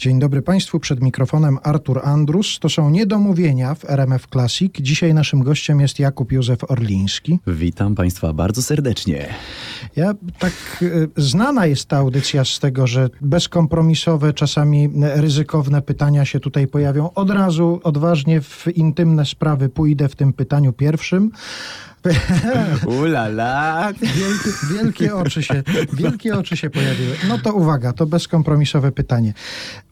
[0.00, 2.58] Dzień dobry Państwu, przed mikrofonem Artur Andrus.
[2.58, 4.72] To są niedomówienia w RMF Classic.
[4.80, 7.38] Dzisiaj naszym gościem jest Jakub Józef Orliński.
[7.46, 9.28] Witam Państwa bardzo serdecznie.
[9.96, 16.40] Ja tak y, znana jest ta audycja z tego, że bezkompromisowe, czasami ryzykowne pytania się
[16.40, 17.12] tutaj pojawią.
[17.14, 21.30] Od razu odważnie w intymne sprawy pójdę w tym pytaniu pierwszym.
[23.00, 23.92] Ulala.
[24.00, 25.62] Wielkie, wielkie, oczy się,
[25.92, 27.14] wielkie oczy się pojawiły.
[27.28, 29.32] No to uwaga, to bezkompromisowe pytanie.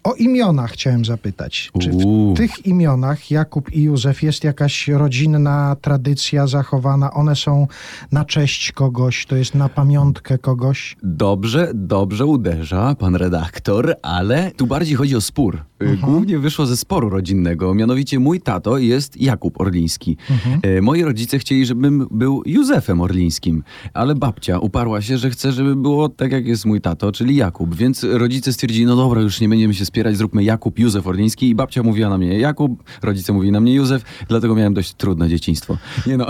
[0.04, 1.70] O imionach chciałem zapytać.
[1.80, 2.34] Czy w Uuu.
[2.34, 7.12] tych imionach Jakub i Józef jest jakaś rodzinna tradycja zachowana?
[7.12, 7.66] One są
[8.12, 10.96] na cześć kogoś, to jest na pamiątkę kogoś?
[11.02, 15.58] Dobrze, dobrze uderza pan redaktor, ale tu bardziej chodzi o spór.
[15.82, 17.74] Y, Głównie wyszło ze sporu rodzinnego.
[17.74, 20.16] Mianowicie mój tato jest Jakub Orliński.
[20.62, 23.62] E, Moi rodzice chcieli, żebym był Józefem Orlińskim,
[23.94, 27.74] ale babcia uparła się, że chce, żeby było tak, jak jest mój tato, czyli Jakub.
[27.74, 31.48] Więc rodzice stwierdzili, no dobra, już nie będziemy się spierać, zróbmy Jakub, Józef Orliński.
[31.48, 35.28] I babcia mówiła na mnie Jakub, rodzice mówili na mnie Józef, dlatego miałem dość trudne
[35.28, 35.78] dzieciństwo.
[36.06, 36.26] Nie no,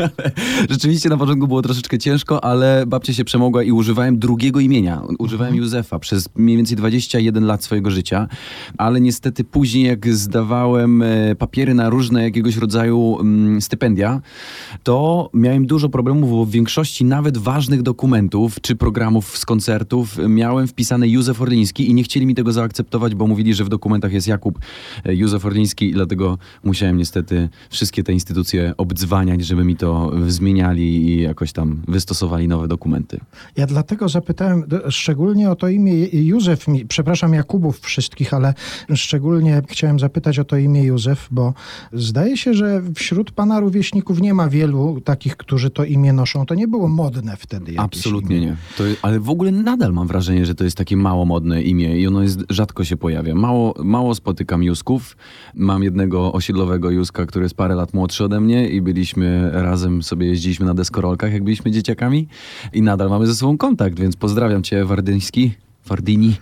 [0.70, 5.02] rzeczywiście na początku było troszeczkę ciężko, ale babcia się przemogła i używałem drugiego imienia.
[5.18, 8.28] Używałem Józefa przez mniej więcej 21 lat swojego życia,
[8.78, 14.20] ale niestety później jak zdawałem e, papiery na różne jakiegoś rodzaju mm, stypendia,
[14.88, 20.68] to miałem dużo problemów, bo w większości nawet ważnych dokumentów czy programów z koncertów miałem
[20.68, 24.28] wpisane Józef Orliński i nie chcieli mi tego zaakceptować, bo mówili, że w dokumentach jest
[24.28, 24.58] Jakub
[25.04, 30.82] e, Józef Orliński i dlatego musiałem niestety wszystkie te instytucje obdzwaniać, żeby mi to zmieniali
[30.82, 33.20] i jakoś tam wystosowali nowe dokumenty.
[33.56, 38.54] Ja dlatego zapytałem szczególnie o to imię Józef, przepraszam Jakubów wszystkich, ale
[38.94, 41.54] szczególnie chciałem zapytać o to imię Józef, bo
[41.92, 46.46] zdaje się, że wśród pana rówieśników nie ma wielu takich, którzy to imię noszą.
[46.46, 47.74] To nie było modne wtedy.
[47.76, 48.46] Absolutnie imię.
[48.46, 48.56] nie.
[48.76, 52.06] To, ale w ogóle nadal mam wrażenie, że to jest takie mało modne imię i
[52.06, 53.34] ono jest, rzadko się pojawia.
[53.34, 55.16] Mało, mało spotykam Jusków.
[55.54, 60.26] Mam jednego osiedlowego Juska, który jest parę lat młodszy ode mnie i byliśmy razem, sobie
[60.26, 62.28] jeździliśmy na deskorolkach, jak byliśmy dzieciakami
[62.72, 65.54] i nadal mamy ze sobą kontakt, więc pozdrawiam cię Wardyński,
[65.86, 66.36] Wardini.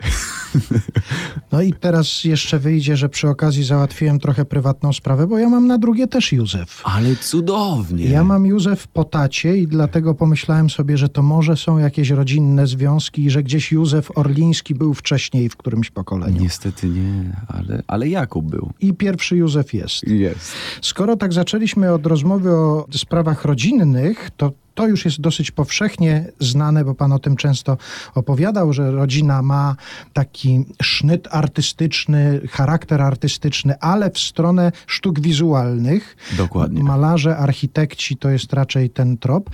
[1.52, 5.66] No i teraz jeszcze wyjdzie, że przy okazji załatwiłem trochę prywatną sprawę, bo ja mam
[5.66, 6.82] na drugie też Józef.
[6.84, 8.04] Ale cudownie.
[8.04, 12.66] Ja mam Józef po tacie i dlatego pomyślałem sobie, że to może są jakieś rodzinne
[12.66, 16.40] związki i że gdzieś Józef Orliński był wcześniej w którymś pokoleniu.
[16.40, 18.72] Niestety nie, ale, ale Jakub był.
[18.80, 20.08] I pierwszy Józef jest.
[20.08, 20.52] Jest.
[20.82, 26.84] Skoro tak zaczęliśmy od rozmowy o sprawach rodzinnych, to to już jest dosyć powszechnie znane,
[26.84, 27.76] bo pan o tym często
[28.14, 29.76] opowiadał, że rodzina ma
[30.12, 36.16] taki sznyt artystyczny, charakter artystyczny, ale w stronę sztuk wizualnych.
[36.36, 36.82] Dokładnie.
[36.82, 39.50] Malarze, architekci to jest raczej ten trop.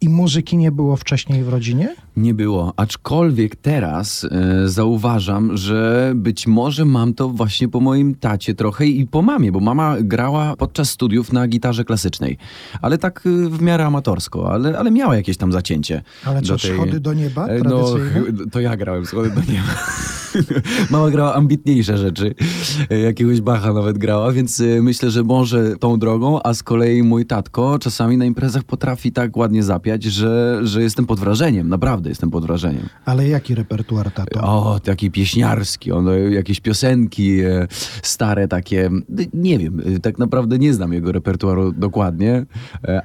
[0.00, 1.96] I muzyki nie było wcześniej w rodzinie?
[2.16, 8.54] Nie było, aczkolwiek teraz e, zauważam, że być może mam to właśnie po moim tacie
[8.54, 12.38] trochę i po mamie, bo mama grała podczas studiów na gitarze klasycznej,
[12.82, 16.02] ale tak e, w miarę amatorsko, ale, ale miała jakieś tam zacięcie.
[16.24, 17.84] Ale do tej- schody do nieba E, No,
[18.52, 19.74] to ja grałem schody do nieba.
[20.90, 22.34] Mama grała ambitniejsze rzeczy,
[23.04, 27.26] jakiegoś Bacha nawet grała, więc e, myślę, że może tą drogą, a z kolei mój
[27.26, 32.30] tatko czasami na imprezach potrafi tak ładnie zapiać, że, że jestem pod wrażeniem, naprawdę jestem
[32.30, 32.88] pod wrażeniem.
[33.04, 34.40] Ale jaki repertuar tato?
[34.40, 37.66] O, taki pieśniarski, on, e, jakieś piosenki e,
[38.02, 38.90] stare takie,
[39.34, 42.46] nie wiem, tak naprawdę nie znam jego repertuaru dokładnie,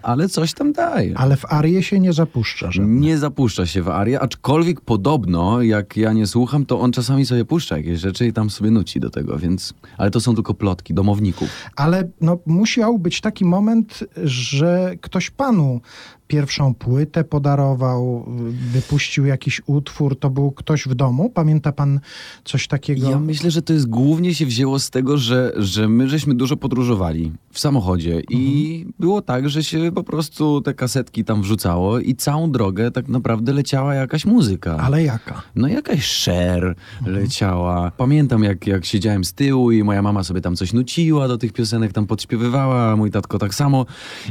[0.02, 1.18] ale coś tam daje.
[1.18, 2.86] Ale w arię się nie zapuszcza, że...
[2.86, 7.46] Nie zapuszcza się w arię, aczkolwiek podobno, jak ja nie słucham, to on czasami sobie
[7.46, 9.74] puszcza jakieś rzeczy i tam sobie nuci do tego, więc...
[9.98, 11.50] Ale to są tylko plotki domowników.
[11.76, 15.82] Ale no, musiał być taki moment, że ktoś panu
[16.28, 18.26] pierwszą płytę podarował,
[18.72, 21.30] wypuścił jakiś utwór, to był ktoś w domu.
[21.30, 22.00] Pamięta pan
[22.44, 23.10] coś takiego?
[23.10, 26.58] Ja myślę, że to jest głównie się wzięło z tego, że, że my żeśmy dużo
[26.58, 32.16] podróżowali w samochodzie i było tak, że się po prostu te kasetki tam wrzucało i
[32.16, 34.78] całą drogę tak naprawdę leciała jakaś muzyka.
[34.78, 35.42] Ale jaka?
[35.56, 37.92] No jakaś Cher leciała.
[37.98, 41.54] Pamiętam jak, jak siedziałem z tyłu i moja mama sobie tam coś nuciła do tych
[41.54, 43.86] piosenek, tam podśpiewywała, mój tatko tak samo.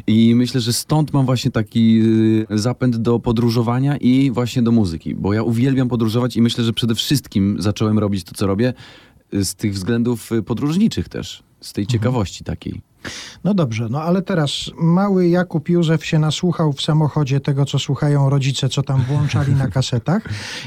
[0.07, 1.82] I myślę, że stąd mam właśnie taki
[2.51, 6.73] y, zapęd do podróżowania i właśnie do muzyki, bo ja uwielbiam podróżować i myślę, że
[6.73, 8.75] przede wszystkim zacząłem robić to, co robię
[9.35, 12.92] y, z tych względów y, podróżniczych też, z tej ciekawości takiej.
[13.45, 18.31] No dobrze, no ale teraz mały Jakub Józef się nasłuchał w samochodzie tego, co słuchają
[18.31, 20.23] rodzice, co tam włączali na kasetach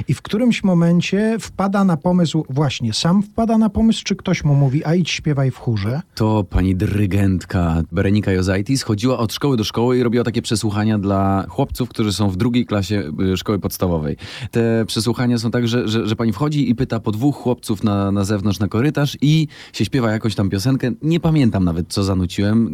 [0.07, 4.55] i w którymś momencie wpada na pomysł, właśnie sam wpada na pomysł, czy ktoś mu
[4.55, 6.01] mówi, a idź śpiewaj w chórze?
[6.15, 11.45] To pani dyrygentka Berenika Jozaitis chodziła od szkoły do szkoły i robiła takie przesłuchania dla
[11.49, 14.17] chłopców, którzy są w drugiej klasie y, szkoły podstawowej.
[14.51, 18.11] Te przesłuchania są tak, że, że, że pani wchodzi i pyta po dwóch chłopców na,
[18.11, 20.91] na zewnątrz na korytarz i się śpiewa jakąś tam piosenkę.
[21.01, 22.03] Nie pamiętam nawet, co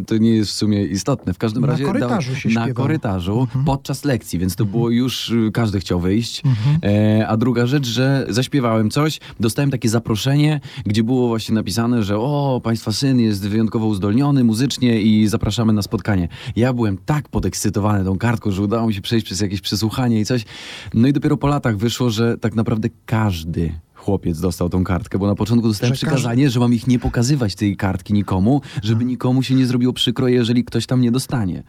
[0.08, 1.34] To nie jest w sumie istotne.
[1.34, 1.84] W każdym Na razie...
[1.86, 5.30] korytarzu się Na korytarzu, podczas lekcji, więc to było już...
[5.30, 6.44] y, Każdy chciał wyjść.
[6.84, 12.18] E, a druga rzecz, że zaśpiewałem coś, dostałem takie zaproszenie, gdzie było właśnie napisane, że
[12.18, 16.28] o, państwa syn jest wyjątkowo uzdolniony muzycznie i zapraszamy na spotkanie.
[16.56, 20.26] Ja byłem tak podekscytowany tą kartką, że udało mi się przejść przez jakieś przesłuchanie i
[20.26, 20.46] coś.
[20.94, 23.72] No i dopiero po latach wyszło, że tak naprawdę każdy
[24.02, 27.56] chłopiec dostał tą kartkę, bo na początku dostałem Że przykazanie, że mam ich nie pokazywać
[27.56, 31.64] tej kartki nikomu, żeby nikomu się nie zrobiło przykro, jeżeli ktoś tam nie dostanie.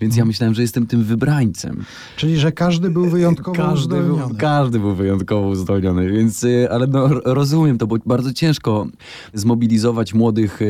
[0.00, 1.84] Więc ja myślałem, że jestem tym wybrańcem.
[2.16, 4.38] Czyli, że każdy był wyjątkowo Każdy był, uzdolniony.
[4.38, 8.86] każdy był wyjątkowo uzdolniony, więc, y, ale no, rozumiem to, bo bardzo ciężko
[9.34, 10.60] zmobilizować młodych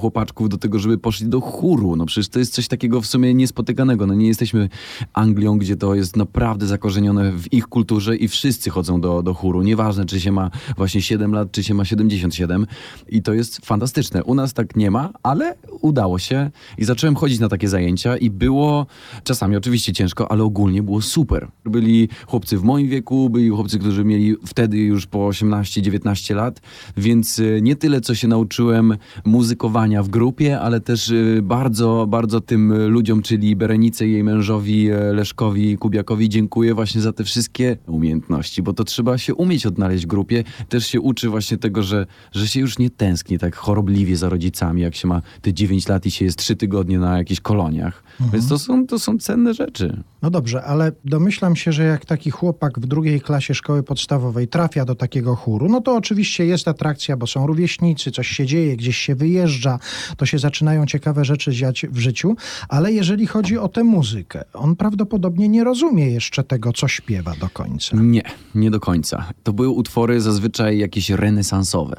[0.00, 1.96] chłopaczków do tego, żeby poszli do chóru.
[1.96, 4.06] No przecież to jest coś takiego w sumie niespotykanego.
[4.06, 4.68] No nie jesteśmy
[5.12, 9.62] Anglią, gdzie to jest naprawdę zakorzenione w ich kulturze i wszyscy chodzą do, do chóru.
[9.62, 12.66] Nieważne, czy się ma właśnie 7 lat, czy się ma 77.
[13.08, 14.24] I to jest fantastyczne.
[14.24, 18.30] U nas tak nie ma, ale udało się i zacząłem chodzić na takie zajęcia i
[18.30, 18.86] było
[19.24, 21.48] czasami oczywiście ciężko, ale ogólnie było super.
[21.64, 26.60] Byli chłopcy w moim wieku, byli chłopcy, którzy mieli wtedy już po 18-19 lat,
[26.96, 32.40] więc y, nie tyle, co się nauczyłem muzykowania w grupie, ale też y, bardzo, bardzo
[32.40, 38.62] tym ludziom, czyli Berenice jej mężowi e, Leszkowi Kubiakowi dziękuję właśnie za te wszystkie umiejętności,
[38.62, 40.44] bo to trzeba się umieć odnaleźć w grupie.
[40.68, 44.82] Też się uczy właśnie tego, że, że się już nie tęskni tak chorobliwie za rodzicami,
[44.82, 48.02] jak się ma te 9 lat i się jest 3 tygodnie na jakichś koloniach.
[48.32, 50.02] Więc to są, to są cenne rzeczy.
[50.22, 54.84] No dobrze, ale domyślam się, że jak taki chłopak w drugiej klasie szkoły podstawowej trafia
[54.84, 58.96] do takiego chóru, no to oczywiście jest atrakcja, bo są rówieśnicy, coś się dzieje, gdzieś
[58.96, 59.78] się wyjeżdża,
[60.16, 62.36] to się zaczynają ciekawe rzeczy dziać w życiu,
[62.68, 67.48] ale jeżeli chodzi o tę muzykę, on prawdopodobnie nie rozumie jeszcze tego, co śpiewa do
[67.48, 67.96] końca.
[67.96, 68.22] Nie,
[68.54, 69.24] nie do końca.
[69.42, 70.41] To były utwory zazwyczaj
[70.72, 71.96] jakieś renesansowe.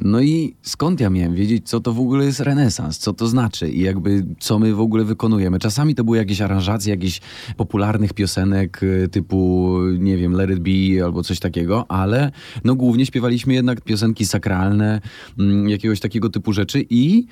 [0.00, 3.70] No i skąd ja miałem wiedzieć, co to w ogóle jest renesans, co to znaczy
[3.70, 5.58] i jakby co my w ogóle wykonujemy.
[5.58, 7.20] Czasami to były jakieś aranżacje jakichś
[7.56, 12.32] popularnych piosenek y, typu, nie wiem, Let It Be albo coś takiego, ale
[12.64, 15.00] no głównie śpiewaliśmy jednak piosenki sakralne,
[15.38, 17.26] mm, jakiegoś takiego typu rzeczy i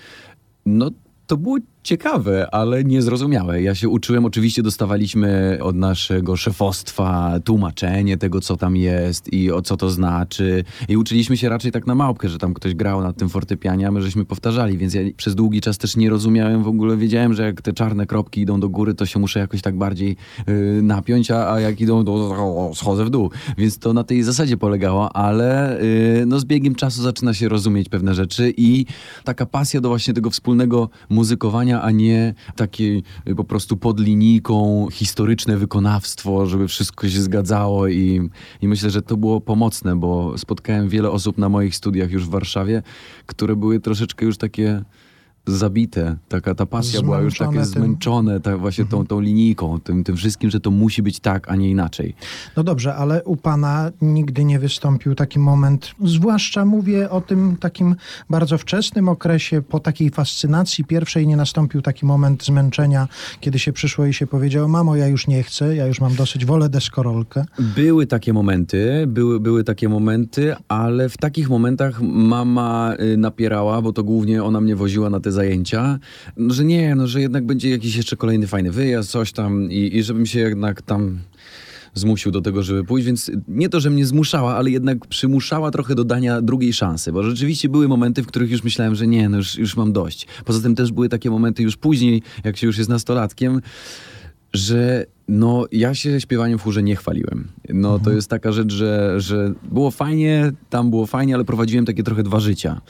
[0.67, 0.91] no
[1.27, 3.63] to było ciekawe, ale niezrozumiałe.
[3.63, 9.63] Ja się uczyłem, oczywiście dostawaliśmy od naszego szefostwa tłumaczenie tego, co tam jest i o
[9.63, 10.65] co to znaczy.
[10.89, 13.91] I uczyliśmy się raczej tak na małpkę, że tam ktoś grał na tym fortepianie, a
[13.91, 16.97] my żeśmy powtarzali, więc ja przez długi czas też nie rozumiałem w ogóle.
[16.97, 20.17] Wiedziałem, że jak te czarne kropki idą do góry, to się muszę jakoś tak bardziej
[20.47, 23.31] yy, napiąć, a, a jak idą, to schodzę w dół.
[23.59, 25.79] Więc to na tej zasadzie polegało, ale
[26.19, 28.87] yy, no z biegiem czasu zaczyna się rozumieć pewne rzeczy i
[29.25, 34.89] taka pasja do właśnie tego wspólnego muzykowania, a nie takie y, po prostu pod linijką
[34.93, 38.31] historyczne wykonawstwo, żeby wszystko się zgadzało i,
[38.63, 42.31] i myślę, że to było pomocne, bo spotkałem wiele osób na moich studiach już w
[42.31, 42.83] Warszawie,
[43.27, 44.83] które były troszeczkę już takie
[45.49, 46.17] zabite.
[46.29, 50.51] Taka ta pasja była już takie Zmęczone tak właśnie tą, tą linijką, tym, tym wszystkim,
[50.51, 52.15] że to musi być tak, a nie inaczej.
[52.57, 57.97] No dobrze, ale u pana nigdy nie wystąpił taki moment, zwłaszcza mówię o tym takim
[58.31, 63.09] bardzo wczesnym okresie, po takiej fascynacji pierwszej nie nastąpił taki moment zmęczenia,
[63.41, 66.45] kiedy się przyszło i się powiedziało, mamo, ja już nie chcę, ja już mam dosyć,
[66.45, 67.45] wolę deskorolkę.
[67.59, 73.93] Były takie momenty, były, były takie momenty, ale w takich momentach mama y, napierała, bo
[73.93, 75.99] to głównie ona mnie woziła na te zajęcia,
[76.37, 79.97] no, że nie, no, że jednak będzie jakiś jeszcze kolejny fajny wyjazd, coś tam i,
[79.97, 81.19] i żebym się jednak tam
[81.95, 85.95] zmusił do tego, żeby pójść, więc nie to, że mnie zmuszała, ale jednak przymuszała trochę
[85.95, 89.37] do dania drugiej szansy, bo rzeczywiście były momenty, w których już myślałem, że nie, no
[89.37, 90.27] już, już mam dość.
[90.45, 93.61] Poza tym też były takie momenty już później, jak się już jest nastolatkiem,
[94.53, 97.49] że no ja się śpiewaniem w chórze nie chwaliłem.
[97.69, 102.03] No to jest taka rzecz, że, że było fajnie, tam było fajnie, ale prowadziłem takie
[102.03, 102.81] trochę dwa życia,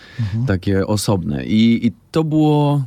[0.47, 1.47] takie osobne.
[1.47, 2.85] I, i to było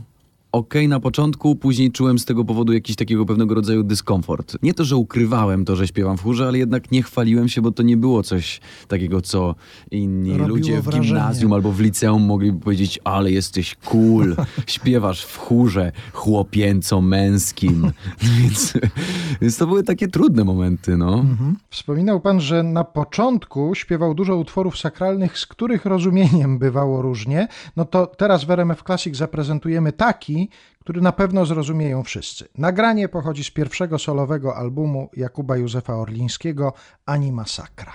[0.52, 4.58] okej na początku, później czułem z tego powodu jakiś takiego pewnego rodzaju dyskomfort.
[4.64, 7.72] Nie to, że ukrywałem to, że śpiewam w chórze, ale jednak nie chwaliłem się, bo
[7.72, 9.56] to nie było coś takiego, co
[9.92, 11.06] inni Robiło ludzie w wrażenie.
[11.06, 14.36] gimnazjum albo w liceum mogliby powiedzieć, ale jesteś cool,
[14.68, 17.92] śpiewasz w chórze chłopięco-męskim.
[18.42, 18.74] więc,
[19.42, 21.14] więc to były takie trudne momenty, no.
[21.14, 21.56] Mhm.
[21.70, 27.48] Wspominał pan, że na początku śpiewał dużo utworów sakralnych, z których rozumieniem bywało różnie.
[27.76, 30.41] No to teraz w RMF Classic zaprezentujemy taki,
[30.80, 32.48] który na pewno zrozumieją wszyscy.
[32.58, 36.74] Nagranie pochodzi z pierwszego solowego albumu Jakuba Józefa Orlińskiego
[37.06, 37.94] Ani Masakra.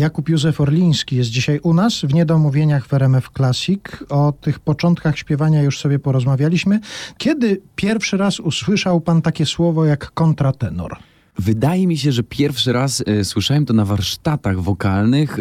[0.00, 3.80] Jakub Józef Orliński jest dzisiaj u nas w Niedomówieniach w RMF Classic.
[4.08, 6.80] O tych początkach śpiewania już sobie porozmawialiśmy.
[7.18, 10.96] Kiedy pierwszy raz usłyszał pan takie słowo jak kontratenor?
[11.38, 15.38] Wydaje mi się, że pierwszy raz e, słyszałem to na warsztatach wokalnych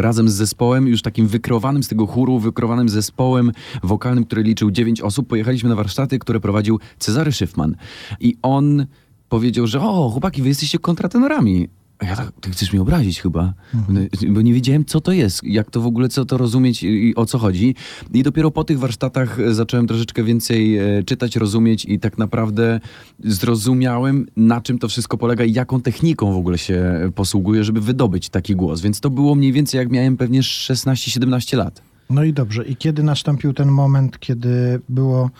[0.00, 3.52] razem z zespołem, już takim wykreowanym z tego chóru, wykreowanym zespołem
[3.82, 5.28] wokalnym, który liczył dziewięć osób.
[5.28, 7.76] Pojechaliśmy na warsztaty, które prowadził Cezary Szyfman.
[8.20, 8.86] I on
[9.28, 11.68] powiedział, że o, chłopaki, wy jesteście kontratenorami.
[12.02, 14.08] Ja tak, ty chcesz mnie obrazić chyba, mhm.
[14.28, 17.26] bo nie wiedziałem, co to jest, jak to w ogóle, co to rozumieć i o
[17.26, 17.74] co chodzi.
[18.12, 22.80] I dopiero po tych warsztatach zacząłem troszeczkę więcej e, czytać, rozumieć i tak naprawdę
[23.24, 28.28] zrozumiałem, na czym to wszystko polega i jaką techniką w ogóle się posługuje, żeby wydobyć
[28.28, 28.80] taki głos.
[28.80, 31.91] Więc to było mniej więcej jak miałem pewnie 16-17 lat.
[32.12, 32.64] No i dobrze.
[32.64, 35.30] I kiedy nastąpił ten moment, kiedy było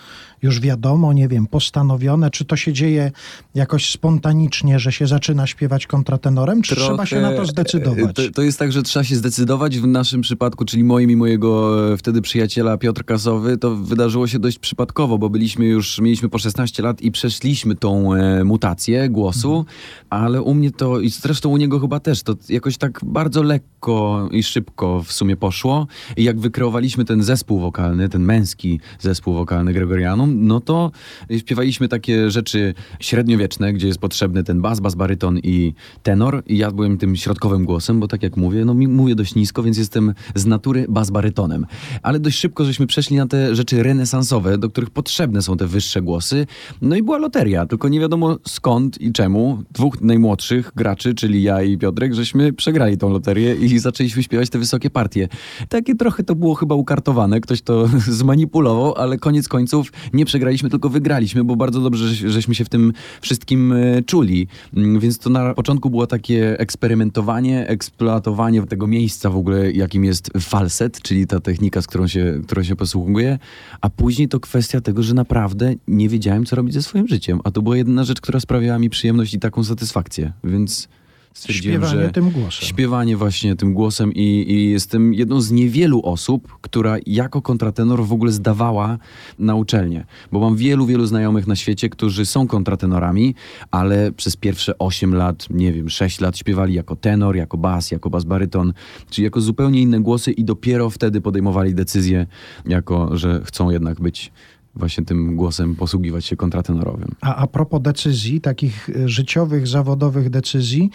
[0.43, 3.13] już wiadomo, nie wiem, postanowione, czy to się dzieje
[3.55, 8.17] jakoś spontanicznie, że się zaczyna śpiewać kontratenorem, czy Trochę, trzeba się na to zdecydować?
[8.17, 9.79] To, to, jest tak, że trzeba się zdecydować.
[9.79, 14.39] W naszym przypadku, czyli moim i mojego e, wtedy przyjaciela Piotr Kasowy, to wydarzyło się
[14.39, 19.57] dość przypadkowo, bo byliśmy już, mieliśmy po 16 lat i przeszliśmy tą e, mutację głosu,
[19.59, 19.77] mhm.
[20.11, 24.29] ale u mnie to, i zresztą u niego chyba też, to jakoś tak bardzo lekko
[24.31, 25.87] i szybko w sumie poszło.
[26.17, 30.91] I jak wykreowaliśmy ten zespół wokalny, ten męski zespół wokalny Gregorianum, no to
[31.39, 36.43] śpiewaliśmy takie rzeczy średniowieczne, gdzie jest potrzebny ten bas, bas, baryton i tenor.
[36.47, 39.79] I ja byłem tym środkowym głosem, bo tak jak mówię, no mówię dość nisko, więc
[39.79, 41.67] jestem z natury bas barytonem.
[42.03, 46.03] Ale dość szybko żeśmy przeszli na te rzeczy renesansowe, do których potrzebne są te wyższe
[46.03, 46.47] głosy.
[46.83, 49.63] No i była loteria, tylko nie wiadomo skąd i czemu.
[49.71, 54.59] Dwóch najmłodszych graczy, czyli ja i Piotrek, żeśmy przegrali tą loterię i zaczęliśmy śpiewać te
[54.59, 55.29] wysokie partie.
[55.69, 57.89] Takie trochę to było chyba ukartowane, ktoś to
[58.21, 62.69] zmanipulował, ale koniec końców nie przegraliśmy, tylko wygraliśmy, bo bardzo dobrze że, żeśmy się w
[62.69, 64.47] tym wszystkim e, czuli.
[64.77, 70.31] Mm, więc to na początku było takie eksperymentowanie, eksploatowanie tego miejsca w ogóle, jakim jest
[70.41, 73.39] falset, czyli ta technika, z którą się, którą się posługuje,
[73.81, 77.41] a później to kwestia tego, że naprawdę nie wiedziałem, co robić ze swoim życiem.
[77.45, 80.33] A to była jedyna rzecz, która sprawiała mi przyjemność i taką satysfakcję.
[80.45, 80.89] Więc
[81.35, 82.69] stwierdziłem, śpiewanie że tym głosem.
[82.69, 88.13] śpiewanie właśnie tym głosem i, i, jestem jedną z niewielu osób, która jako kontratenor w
[88.13, 88.99] ogóle zdawała
[89.39, 93.35] na uczelnię, bo mam wielu, wielu znajomych na świecie, którzy są kontratenorami,
[93.71, 98.11] ale przez pierwsze 8 lat, nie wiem, 6 lat śpiewali jako tenor, jako bas, jako
[98.11, 98.73] bas baryton,
[99.11, 102.27] czyli jako zupełnie inne głosy i dopiero wtedy podejmowali decyzję,
[102.67, 104.33] jako że chcą jednak być
[104.75, 107.09] właśnie tym głosem posługiwać się kontratenorowym.
[107.21, 110.91] A a propos decyzji, takich e, życiowych, zawodowych decyzji,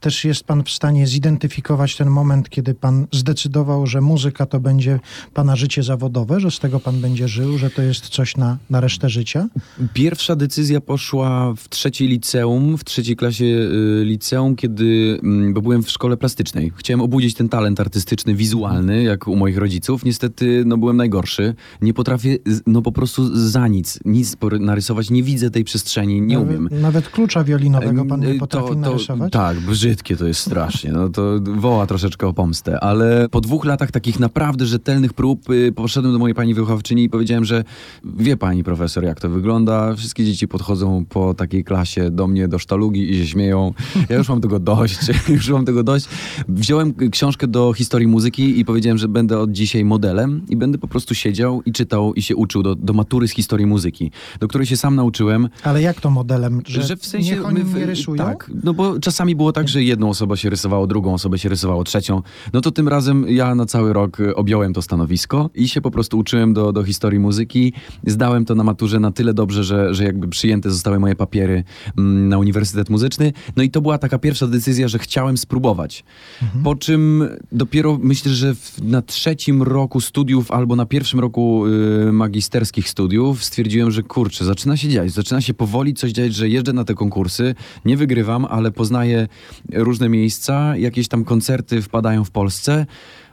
[0.00, 5.00] też jest pan w stanie zidentyfikować ten moment, kiedy pan zdecydował, że muzyka to będzie
[5.34, 8.80] pana życie zawodowe, że z tego pan będzie żył, że to jest coś na, na
[8.80, 9.48] resztę życia?
[9.94, 15.82] Pierwsza decyzja poszła w trzeciej liceum, w trzeciej klasie y, liceum, kiedy, mm, bo byłem
[15.82, 16.72] w szkole plastycznej.
[16.76, 20.04] Chciałem obudzić ten talent artystyczny, wizualny, jak u moich rodziców.
[20.04, 21.54] Niestety, no byłem najgorszy.
[21.82, 26.38] Nie potrafię, no po prostu prostu za nic, nic narysować, nie widzę tej przestrzeni, nie
[26.38, 26.68] nawet, umiem.
[26.80, 29.32] Nawet klucza wiolinowego pan nie potrafi to, to, narysować?
[29.32, 33.90] Tak, brzydkie to jest strasznie, no to woła troszeczkę o pomstę, ale po dwóch latach
[33.90, 37.64] takich naprawdę rzetelnych prób y, poszedłem do mojej pani wychowawczyni i powiedziałem, że
[38.04, 42.58] wie pani profesor, jak to wygląda, wszystkie dzieci podchodzą po takiej klasie do mnie, do
[42.58, 43.74] sztalugi i się śmieją.
[44.08, 44.98] Ja już mam tego dość,
[45.28, 46.06] już mam tego dość.
[46.48, 50.88] Wziąłem książkę do historii muzyki i powiedziałem, że będę od dzisiaj modelem i będę po
[50.88, 54.10] prostu siedział i czytał i się uczył do, do matury z historii muzyki,
[54.40, 55.48] do której się sam nauczyłem.
[55.62, 56.62] Ale jak to modelem?
[56.66, 58.24] Że, że w sensie niech oni my, rysują?
[58.24, 61.84] Tak, no bo czasami było tak, że jedną osobę się rysowało, drugą osobę się rysowało,
[61.84, 62.22] trzecią.
[62.52, 65.90] No to tym razem ja na cały rok y, objąłem to stanowisko i się po
[65.90, 67.72] prostu uczyłem do, do historii muzyki.
[68.06, 71.64] Zdałem to na maturze na tyle dobrze, że, że jakby przyjęte zostały moje papiery
[71.98, 73.32] mm, na Uniwersytet Muzyczny.
[73.56, 76.04] No i to była taka pierwsza decyzja, że chciałem spróbować.
[76.42, 76.64] Mhm.
[76.64, 82.12] Po czym dopiero myślę, że w, na trzecim roku studiów albo na pierwszym roku y,
[82.12, 82.97] magisterskich studiów
[83.40, 86.94] stwierdziłem, że kurczę, zaczyna się dziać, zaczyna się powoli coś dziać, że jeżdżę na te
[86.94, 89.28] konkursy, nie wygrywam, ale poznaję
[89.72, 92.86] różne miejsca, jakieś tam koncerty wpadają w Polsce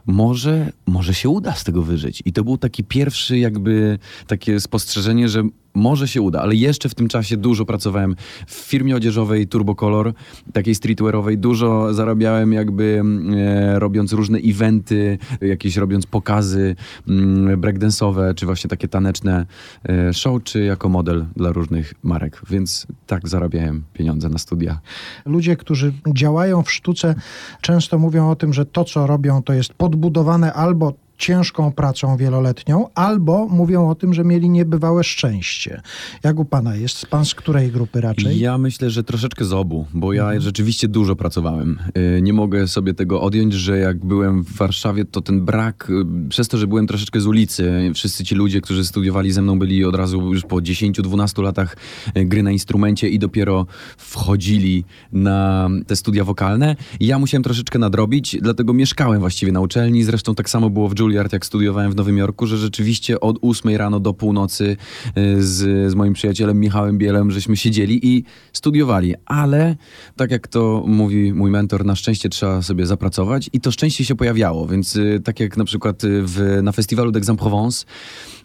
[0.05, 2.21] może, może się uda z tego wyżyć.
[2.25, 5.43] I to był taki pierwszy jakby takie spostrzeżenie, że
[5.75, 8.15] może się uda, ale jeszcze w tym czasie dużo pracowałem
[8.47, 10.13] w firmie odzieżowej Turbocolor,
[10.53, 13.01] takiej streetwearowej, dużo zarabiałem jakby
[13.35, 16.75] e, robiąc różne eventy, jakieś robiąc pokazy
[17.07, 19.45] mm, breakdance'owe, czy właśnie takie taneczne
[19.89, 24.79] e, show, czy jako model dla różnych marek, więc tak zarabiałem pieniądze na studia.
[25.25, 27.15] Ludzie, którzy działają w sztuce,
[27.61, 32.87] często mówią o tym, że to, co robią, to jest podbudowane albo ciężką pracą wieloletnią,
[32.95, 35.81] albo mówią o tym, że mieli niebywałe szczęście.
[36.23, 37.05] Jak u pana jest?
[37.05, 38.39] Pan z której grupy raczej?
[38.39, 40.41] Ja myślę, że troszeczkę z obu, bo ja mhm.
[40.41, 41.79] rzeczywiście dużo pracowałem.
[42.17, 46.29] Y, nie mogę sobie tego odjąć, że jak byłem w Warszawie, to ten brak, y,
[46.29, 49.85] przez to, że byłem troszeczkę z ulicy, wszyscy ci ludzie, którzy studiowali ze mną, byli
[49.85, 51.77] od razu już po 10-12 latach
[52.17, 53.65] y, gry na instrumencie i dopiero
[53.97, 56.75] wchodzili na te studia wokalne.
[56.99, 60.03] Ja musiałem troszeczkę nadrobić, dlatego mieszkałem właściwie na uczelni.
[60.03, 63.75] Zresztą tak samo było w Juilliard, jak studiowałem w Nowym Jorku, że rzeczywiście od 8
[63.75, 64.77] rano do północy
[65.17, 69.13] y, z, z moim przyjacielem Michałem Bielem, żeśmy siedzieli i studiowali.
[69.25, 69.75] Ale
[70.15, 74.15] tak jak to mówi mój mentor, na szczęście trzeba sobie zapracować i to szczęście się
[74.15, 74.67] pojawiało.
[74.67, 77.85] Więc y, tak jak na przykład y, w, na festiwalu d'Aix-en-Provence,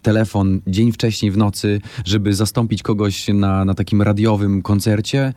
[0.01, 5.33] telefon dzień wcześniej w nocy, żeby zastąpić kogoś na, na takim radiowym koncercie.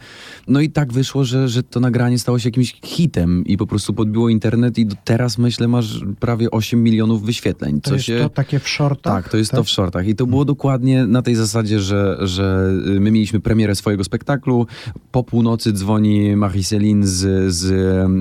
[0.49, 3.95] No i tak wyszło, że, że to nagranie stało się jakimś hitem i po prostu
[3.95, 7.81] podbiło internet i teraz myślę masz prawie 8 milionów wyświetleń.
[7.81, 8.19] To jest się...
[8.19, 9.15] to takie w shortach?
[9.15, 9.61] Tak, to jest tak?
[9.61, 10.07] to w shortach.
[10.07, 14.67] I to było dokładnie na tej zasadzie, że, że my mieliśmy premierę swojego spektaklu.
[15.13, 17.65] Po północy dzwoni Marie-Céline z, z,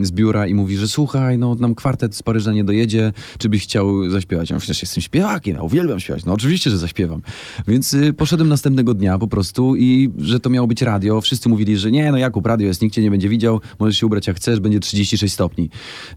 [0.08, 3.64] z biura i mówi, że słuchaj, no nam kwartet z Paryża nie dojedzie, czy byś
[3.64, 4.50] chciał zaśpiewać?
[4.50, 6.26] Ja przecież jestem śpiewakiem, ja uwielbiam śpiewać.
[6.26, 7.22] No oczywiście, że zaśpiewam.
[7.68, 11.22] Więc y, poszedłem następnego dnia po prostu i że to miało być radio.
[11.22, 14.06] Wszyscy mówili, że nie, no Jakub, radio jest, nikt cię nie będzie widział, możesz się
[14.06, 15.70] ubrać jak chcesz, będzie 36 stopni.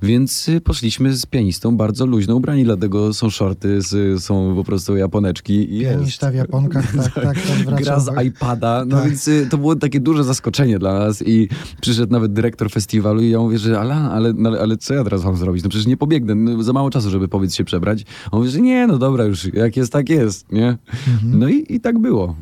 [0.02, 3.78] Więc y, poszliśmy z pianistą bardzo luźno ubrani dla dlatego są shorty,
[4.18, 5.76] są po prostu japoneczki.
[5.76, 7.36] I Pianista w japonkach, tak, tak.
[7.66, 9.08] tak Gra z iPada, no tak.
[9.08, 11.48] więc y, to było takie duże zaskoczenie dla nas i
[11.80, 15.24] przyszedł nawet dyrektor festiwalu i ja mówię, że ale, ale, ale, ale co ja teraz
[15.24, 15.64] mam zrobić?
[15.64, 18.04] No przecież nie pobiegnę, no, za mało czasu, żeby powiedz się przebrać.
[18.30, 20.68] On mówi, że nie, no dobra już, jak jest, tak jest, nie?
[20.68, 21.38] Mhm.
[21.38, 22.36] No i, i tak było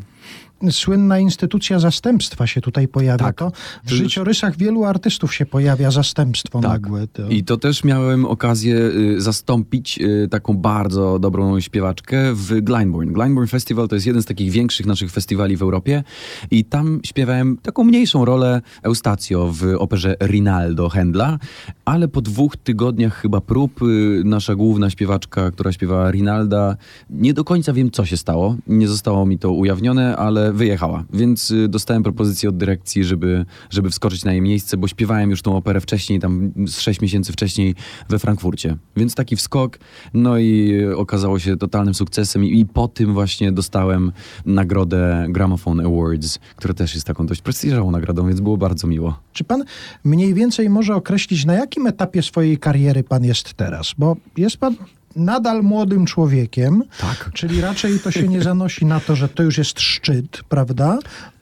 [0.70, 3.24] słynna instytucja zastępstwa się tutaj pojawia.
[3.24, 3.36] Tak.
[3.36, 3.52] To
[3.84, 6.70] w życiorysach wielu artystów się pojawia zastępstwo tak.
[6.70, 7.06] nagłe.
[7.06, 7.28] To...
[7.28, 13.12] I to też miałem okazję y, zastąpić y, taką bardzo dobrą śpiewaczkę w Glyndebourne.
[13.12, 16.04] Glyndebourne Festival to jest jeden z takich większych naszych festiwali w Europie
[16.50, 21.38] i tam śpiewałem taką mniejszą rolę Eustacjo w operze Rinaldo Händla,
[21.84, 26.76] ale po dwóch tygodniach chyba prób y, nasza główna śpiewaczka, która śpiewała Rinalda,
[27.10, 31.50] nie do końca wiem co się stało, nie zostało mi to ujawnione, ale wyjechała, więc
[31.50, 35.56] y, dostałem propozycję od dyrekcji, żeby, żeby wskoczyć na jej miejsce, bo śpiewałem już tą
[35.56, 37.74] operę wcześniej, tam z sześć miesięcy wcześniej
[38.08, 38.76] we Frankfurcie.
[38.96, 39.78] Więc taki wskok,
[40.14, 44.12] no i okazało się totalnym sukcesem i, i po tym właśnie dostałem
[44.46, 49.18] nagrodę Gramophone Awards, która też jest taką dość prestiżową nagrodą, więc było bardzo miło.
[49.32, 49.64] Czy pan
[50.04, 53.94] mniej więcej może określić, na jakim etapie swojej kariery pan jest teraz?
[53.98, 54.76] Bo jest pan
[55.16, 57.30] nadal młodym człowiekiem, tak.
[57.34, 60.98] czyli raczej to się nie zanosi na to, że to już jest szczyt, prawda?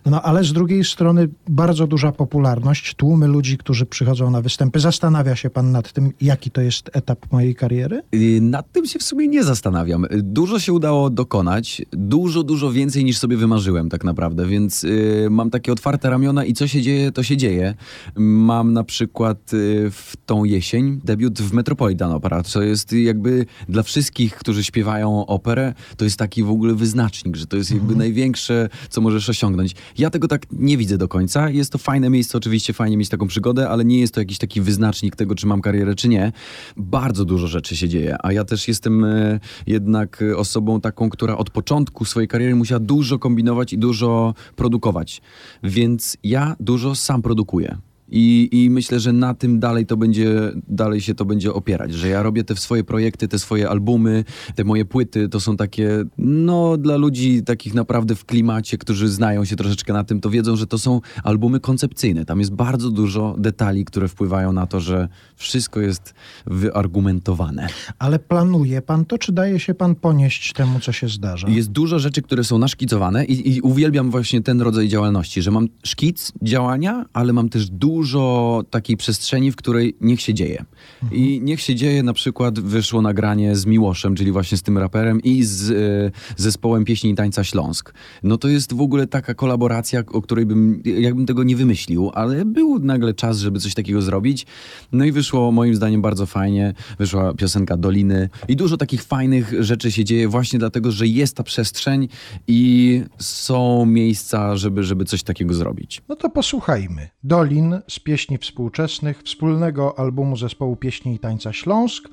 [0.06, 4.80] No ale z drugiej strony bardzo duża popularność, tłumy ludzi, którzy przychodzą na występy.
[4.80, 8.02] Zastanawia się pan nad tym, jaki to jest etap mojej kariery?
[8.40, 10.06] Nad tym się w sumie nie zastanawiam.
[10.22, 15.50] Dużo się udało dokonać, dużo, dużo więcej niż sobie wymarzyłem tak naprawdę, więc y, mam
[15.50, 17.74] takie otwarte ramiona i co się dzieje, to się dzieje.
[18.16, 23.82] Mam na przykład y, w tą jesień debiut w Metropolitan Opera, co jest jakby dla
[23.82, 27.98] wszystkich, którzy śpiewają operę, to jest taki w ogóle wyznacznik, że to jest jakby mhm.
[27.98, 29.74] największe, co możesz osiągnąć.
[29.98, 31.50] Ja tego tak nie widzę do końca.
[31.50, 34.60] Jest to fajne miejsce, oczywiście fajnie mieć taką przygodę, ale nie jest to jakiś taki
[34.60, 36.32] wyznacznik tego, czy mam karierę, czy nie.
[36.76, 41.50] Bardzo dużo rzeczy się dzieje, a ja też jestem e, jednak osobą taką, która od
[41.50, 45.22] początku swojej kariery musiała dużo kombinować i dużo produkować.
[45.62, 47.78] Więc ja dużo sam produkuję.
[48.12, 52.08] I, I myślę, że na tym dalej to będzie, dalej się to będzie opierać, że
[52.08, 56.76] ja robię te swoje projekty, te swoje albumy, te moje płyty, to są takie, no
[56.76, 60.66] dla ludzi takich naprawdę w klimacie, którzy znają się troszeczkę na tym, to wiedzą, że
[60.66, 62.24] to są albumy koncepcyjne.
[62.24, 66.14] Tam jest bardzo dużo detali, które wpływają na to, że wszystko jest
[66.46, 67.68] wyargumentowane.
[67.98, 71.48] Ale planuje pan to, czy daje się pan ponieść temu, co się zdarza?
[71.48, 75.68] Jest dużo rzeczy, które są naszkicowane i, i uwielbiam właśnie ten rodzaj działalności, że mam
[75.84, 80.64] szkic działania, ale mam też dużo dużo takiej przestrzeni, w której niech się dzieje.
[81.02, 81.20] Mhm.
[81.20, 85.20] I niech się dzieje, na przykład wyszło nagranie z Miłoszem, czyli właśnie z tym raperem
[85.20, 87.94] i z e, zespołem pieśni i tańca Śląsk.
[88.22, 92.44] No to jest w ogóle taka kolaboracja, o której bym, jakbym tego nie wymyślił, ale
[92.44, 94.46] był nagle czas, żeby coś takiego zrobić.
[94.92, 96.74] No i wyszło moim zdaniem bardzo fajnie.
[96.98, 101.42] Wyszła piosenka Doliny i dużo takich fajnych rzeczy się dzieje właśnie dlatego, że jest ta
[101.42, 102.08] przestrzeń
[102.46, 106.02] i są miejsca, żeby, żeby coś takiego zrobić.
[106.08, 107.08] No to posłuchajmy.
[107.24, 112.08] Dolin z pieśni współczesnych wspólnego albumu zespołu pieśni i tańca Śląsk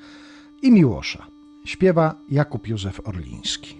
[0.61, 1.27] i Miłosza.
[1.65, 3.78] Śpiewa Jakub Józef Orliński.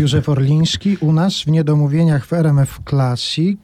[0.00, 3.58] Józef Orliński u nas w Niedomówieniach w RMF Classic.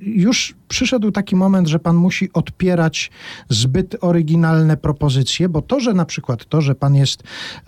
[0.00, 3.10] już przyszedł taki moment, że pan musi odpierać
[3.48, 7.22] zbyt oryginalne propozycje, bo to, że na przykład to, że pan jest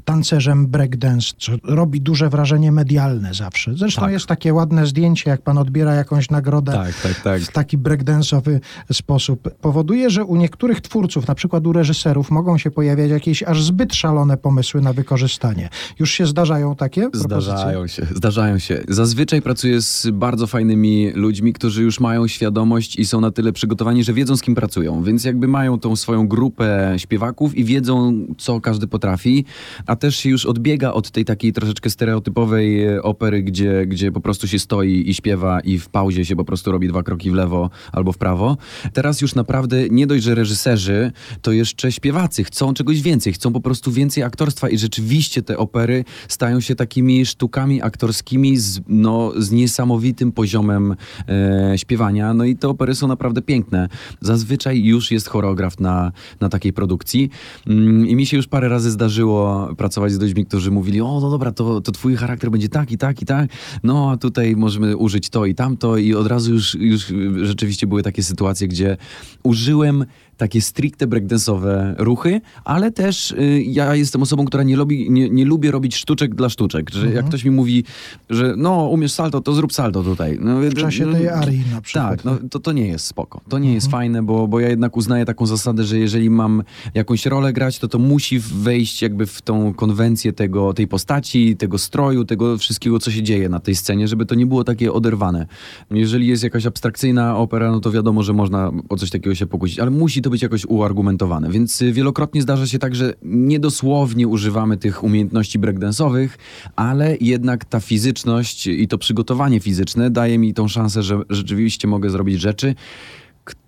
[0.04, 3.74] tancerzem breakdance, co robi duże wrażenie medialne zawsze.
[3.74, 4.12] Zresztą Tak.
[4.12, 7.42] jest takie ładne zdjęcie, jak pan odbiera jakąś nagrodę Tak, tak, tak.
[7.42, 8.60] w taki breakdance'owy
[8.92, 9.50] sposób.
[9.60, 13.94] Powoduje, że u niektórych twórców, na przykład u reżyserów, mogą się pojawiać jakieś aż zbyt
[13.94, 15.68] szalone pomysły na wykorzystanie.
[15.98, 17.40] Już się zdarzają takie propozycje?
[17.42, 18.82] Zdarzają się, zdarzają się.
[18.88, 24.04] Zazwyczaj pracuję z bardzo fajnymi ludźmi, którzy już mają świadomość i są na tyle przygotowani,
[24.04, 28.60] że wiedzą z kim pracują, więc jakby mają tą swoją grupę śpiewaków i wiedzą, co
[28.60, 29.44] każdy potrafi,
[29.86, 34.20] a też się już odbiega od tej takiej troszeczkę stereotypowej e, opery, gdzie, gdzie po
[34.20, 37.34] prostu się stoi i śpiewa i w pauzie się po prostu robi dwa kroki w
[37.34, 38.56] lewo albo w prawo.
[38.92, 43.60] Teraz już naprawdę nie dość, że reżyserzy, to jeszcze śpiewacy chcą czegoś więcej, chcą po
[43.60, 49.50] prostu więcej aktorstwa i rzeczywiście te opery stają się takimi sztukami aktorskimi z, no, z
[49.50, 50.96] niesamowitym poziomem
[51.28, 52.34] e, śpiewania.
[52.34, 53.88] No i te opery są naprawdę piękne.
[54.20, 57.30] Zazwyczaj już jest choreograf na, na takiej produkcji.
[57.66, 61.30] Mm, i mi się już parę razy zdarzyło pracować z ludźmi, którzy mówili, o no
[61.30, 63.50] dobra, to, to twój charakter będzie tak i tak i tak,
[63.82, 65.96] no a tutaj możemy użyć to i tamto.
[65.96, 67.12] I od razu już, już
[67.42, 68.96] rzeczywiście były takie sytuacje, gdzie
[69.42, 70.04] użyłem
[70.40, 75.44] takie stricte breakdance'owe ruchy, ale też y, ja jestem osobą, która nie, lubi, nie, nie
[75.44, 76.90] lubię robić sztuczek dla sztuczek.
[76.90, 77.84] Że jak ktoś mi mówi,
[78.30, 80.38] że no umiesz salto, to zrób salto tutaj.
[80.40, 82.10] No, W czasie tej arii na przykład.
[82.10, 83.40] Tak, no, to, to nie jest spoko.
[83.48, 86.62] To nie jest fajne, bo, bo ja jednak uznaję taką zasadę, że jeżeli mam
[86.94, 91.78] jakąś rolę grać, to to musi wejść jakby w tą konwencję tego, tej postaci, tego
[91.78, 95.46] stroju, tego wszystkiego, co się dzieje na tej scenie, żeby to nie było takie oderwane.
[95.90, 99.78] Jeżeli jest jakaś abstrakcyjna opera, no to wiadomo, że można o coś takiego się pokusić,
[99.78, 101.50] ale musi to być jakoś uargumentowane.
[101.50, 106.28] Więc y, wielokrotnie zdarza się tak, że niedosłownie używamy tych umiejętności breakdance'owych,
[106.76, 112.10] ale jednak ta fizyczność i to przygotowanie fizyczne daje mi tą szansę, że rzeczywiście mogę
[112.10, 112.74] zrobić rzeczy,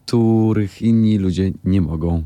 [0.07, 2.23] których inni ludzie nie mogą.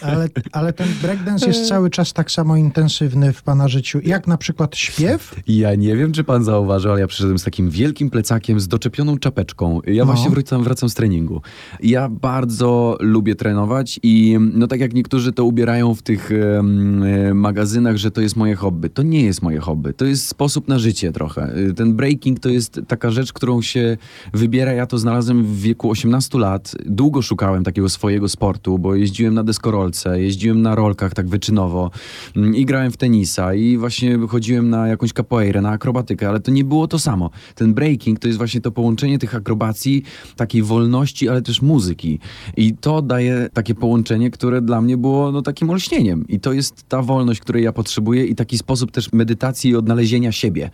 [0.00, 4.36] Ale, ale ten breakdance jest cały czas tak samo intensywny w pana życiu, jak na
[4.36, 5.34] przykład śpiew?
[5.46, 9.18] Ja nie wiem, czy pan zauważył, ale ja przyszedłem z takim wielkim plecakiem, z doczepioną
[9.18, 9.80] czapeczką.
[9.86, 10.12] Ja No.
[10.12, 11.42] właśnie wracam, wracam z treningu.
[11.82, 17.96] Ja bardzo lubię trenować i no tak jak niektórzy to ubierają w tych e, magazynach,
[17.96, 18.90] że to jest moje hobby.
[18.90, 19.94] To nie jest moje hobby.
[19.94, 21.56] To jest sposób na życie trochę.
[21.56, 23.96] Y, Ten breaking to jest taka rzecz, którą się
[24.32, 24.72] wybiera.
[24.72, 26.74] Ja to znalazłem w wieku 18 lat.
[26.86, 31.90] Długo szukałem takiego swojego sportu, bo jeździłem na deskorolce, jeździłem na rolkach tak wyczynowo
[32.36, 36.50] mm, i grałem w tenisa i właśnie chodziłem na jakąś capoeirę, na akrobatykę, ale to
[36.50, 37.30] nie było to samo.
[37.54, 40.02] Ten breaking to jest właśnie to połączenie tych akrobacji,
[40.36, 42.18] takiej wolności, ale też muzyki.
[42.56, 46.28] I to daje takie połączenie, które dla mnie było no, takim olśnieniem.
[46.28, 50.32] I to jest ta wolność, której ja potrzebuję i taki sposób też medytacji i odnalezienia
[50.32, 50.70] siebie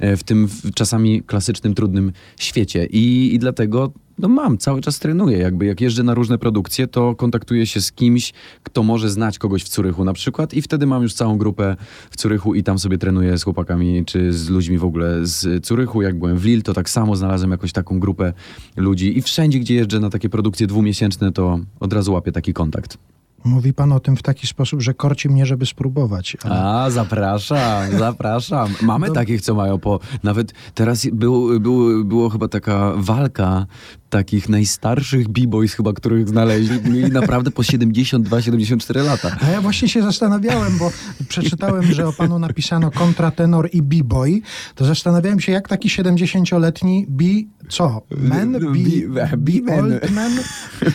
[0.00, 2.86] e, w tym czasami klasycznym, trudnym świecie.
[2.86, 5.38] I, i dlatego no mam, cały czas trenuję.
[5.38, 9.64] Jakby jak jeżdżę na różne produkcje, to kontaktuję się z kimś, kto może znać kogoś
[9.64, 11.76] w Curychu na przykład i wtedy mam już całą grupę
[12.10, 16.02] w Curychu i tam sobie trenuję z chłopakami czy z ludźmi w ogóle z Curychu.
[16.02, 18.32] Jak byłem w Lille, to tak samo znalazłem jakąś taką grupę
[18.76, 22.98] ludzi i wszędzie, gdzie jeżdżę na takie produkcje dwumiesięczne, to od razu łapię taki kontakt.
[23.44, 26.36] Mówi pan o tym w taki sposób, że korci mnie, żeby spróbować.
[26.44, 26.54] Ale...
[26.64, 28.74] A, zapraszam, zapraszam.
[28.82, 30.00] Mamy takich, co mają po...
[30.22, 33.66] Nawet teraz był, był, było chyba taka walka
[34.14, 36.90] takich najstarszych b-boys chyba, których znaleźli.
[36.90, 39.36] Mieli naprawdę po 72-74 lata.
[39.40, 40.90] A ja właśnie się zastanawiałem, bo
[41.28, 44.40] przeczytałem, że o panu napisano kontratenor i b-boy,
[44.74, 47.24] to zastanawiałem się, jak taki 70-letni b...
[47.68, 48.02] co?
[48.10, 48.52] Men?
[48.52, 49.92] Be- b, be-man.
[49.92, 50.32] old man?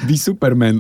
[0.10, 0.80] Be Superman.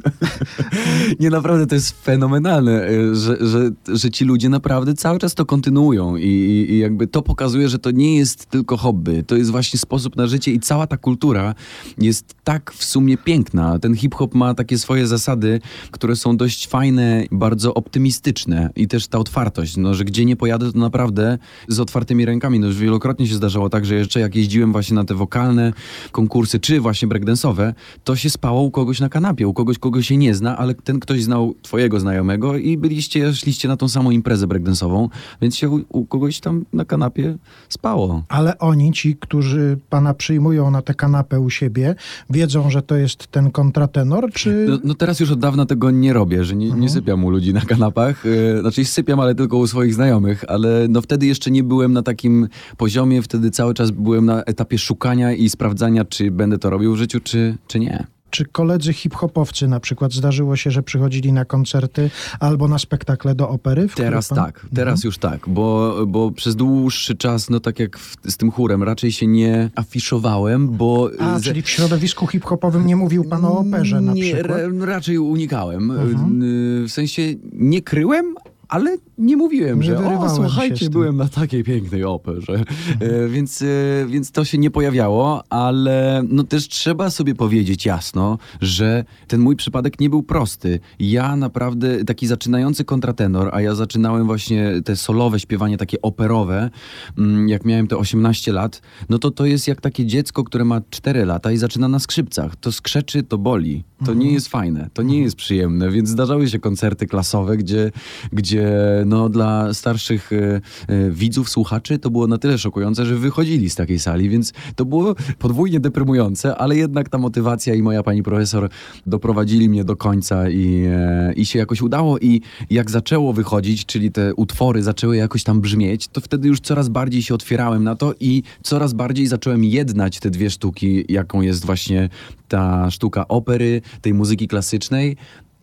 [1.19, 5.45] Nie, naprawdę to jest fenomenalne, y, że, że, że ci ludzie naprawdę cały czas to
[5.45, 9.79] kontynuują i, i jakby to pokazuje, że to nie jest tylko hobby, to jest właśnie
[9.79, 11.55] sposób na życie i cała ta kultura
[11.97, 13.79] jest tak w sumie piękna.
[13.79, 15.61] Ten hip-hop ma takie swoje zasady,
[15.91, 20.71] które są dość fajne, bardzo optymistyczne i też ta otwartość, no, że gdzie nie pojadę,
[20.71, 21.37] to naprawdę
[21.67, 22.59] z otwartymi rękami.
[22.59, 25.73] No, już wielokrotnie się zdarzało tak, że jeszcze jak jeździłem właśnie na te wokalne
[26.11, 30.17] konkursy, czy właśnie breakdance'owe, to się spało u kogoś na kanapie, u kogoś, kogo się
[30.17, 34.47] nie zna, ale ten ktoś znał twojego znajomego i byliście, szliście na tą samą imprezę
[34.47, 35.09] breakdance'ową,
[35.41, 37.37] więc się u, u kogoś tam na kanapie
[37.69, 38.23] spało.
[38.27, 41.95] Ale oni, ci, którzy pana przyjmują na tę kanapę u siebie,
[42.29, 44.65] wiedzą, że to jest ten kontratenor, czy...
[44.69, 47.53] No, no teraz już od dawna tego nie robię, że nie, nie sypiam u ludzi
[47.53, 48.25] na kanapach.
[48.25, 52.03] Yy, znaczy sypiam, ale tylko u swoich znajomych, ale no wtedy jeszcze nie byłem na
[52.03, 56.93] takim poziomie, wtedy cały czas byłem na etapie szukania i sprawdzania, czy będę to robił
[56.93, 58.07] w życiu, czy, czy nie.
[58.29, 63.49] Czy koledzy hip-hopowcy na przykład zdarzyło się, że przychodzili na koncerty albo na spektakle do
[63.49, 63.87] opery?
[63.95, 64.37] Teraz pan...
[64.37, 65.01] tak, teraz mhm.
[65.03, 69.11] już tak, bo, bo przez dłuższy czas, no tak jak w, z tym chórem, raczej
[69.11, 71.09] się nie afiszowałem, bo...
[71.19, 74.57] A, czyli w środowisku hip-hopowym nie mówił pan o operze na nie, przykład?
[74.73, 75.91] Nie, raczej unikałem.
[75.91, 76.39] Mhm.
[76.87, 77.21] W sensie
[77.53, 78.35] nie kryłem,
[78.67, 82.53] ale nie mówiłem, nie że o, słuchajcie, byłem na takiej pięknej operze.
[82.53, 82.67] Mhm.
[82.99, 83.65] E, więc, e,
[84.07, 89.55] więc to się nie pojawiało, ale no też trzeba sobie powiedzieć jasno, że ten mój
[89.55, 90.79] przypadek nie był prosty.
[90.99, 96.69] Ja naprawdę taki zaczynający kontratenor, a ja zaczynałem właśnie te solowe śpiewanie, takie operowe,
[97.17, 100.81] mm, jak miałem te 18 lat, no to to jest jak takie dziecko, które ma
[100.89, 102.55] 4 lata i zaczyna na skrzypcach.
[102.55, 103.83] To skrzeczy, to boli.
[103.97, 104.19] To mhm.
[104.19, 107.91] nie jest fajne, to nie jest przyjemne, więc zdarzały się koncerty klasowe, gdzie,
[108.33, 108.69] gdzie
[109.09, 113.75] no, dla starszych e, e, widzów, słuchaczy to było na tyle szokujące, że wychodzili z
[113.75, 118.69] takiej sali, więc to było podwójnie deprymujące, ale jednak ta motywacja i moja pani profesor
[119.07, 122.19] doprowadzili mnie do końca i, e, i się jakoś udało.
[122.19, 126.89] I jak zaczęło wychodzić, czyli te utwory zaczęły jakoś tam brzmieć, to wtedy już coraz
[126.89, 131.65] bardziej się otwierałem na to i coraz bardziej zacząłem jednać te dwie sztuki, jaką jest
[131.65, 132.09] właśnie
[132.47, 135.17] ta sztuka opery, tej muzyki klasycznej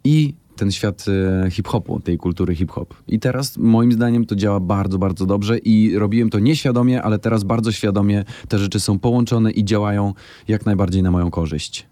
[0.05, 1.05] i ten świat
[1.47, 2.95] e, hip-hopu, tej kultury hip-hop.
[3.09, 7.45] I teraz moim zdaniem to działa bardzo, bardzo dobrze i robiłem to nieświadomie, ale teraz
[7.45, 10.15] bardzo świadomie te rzeczy są połączone i działają
[10.49, 11.87] jak najbardziej na moją korzyść.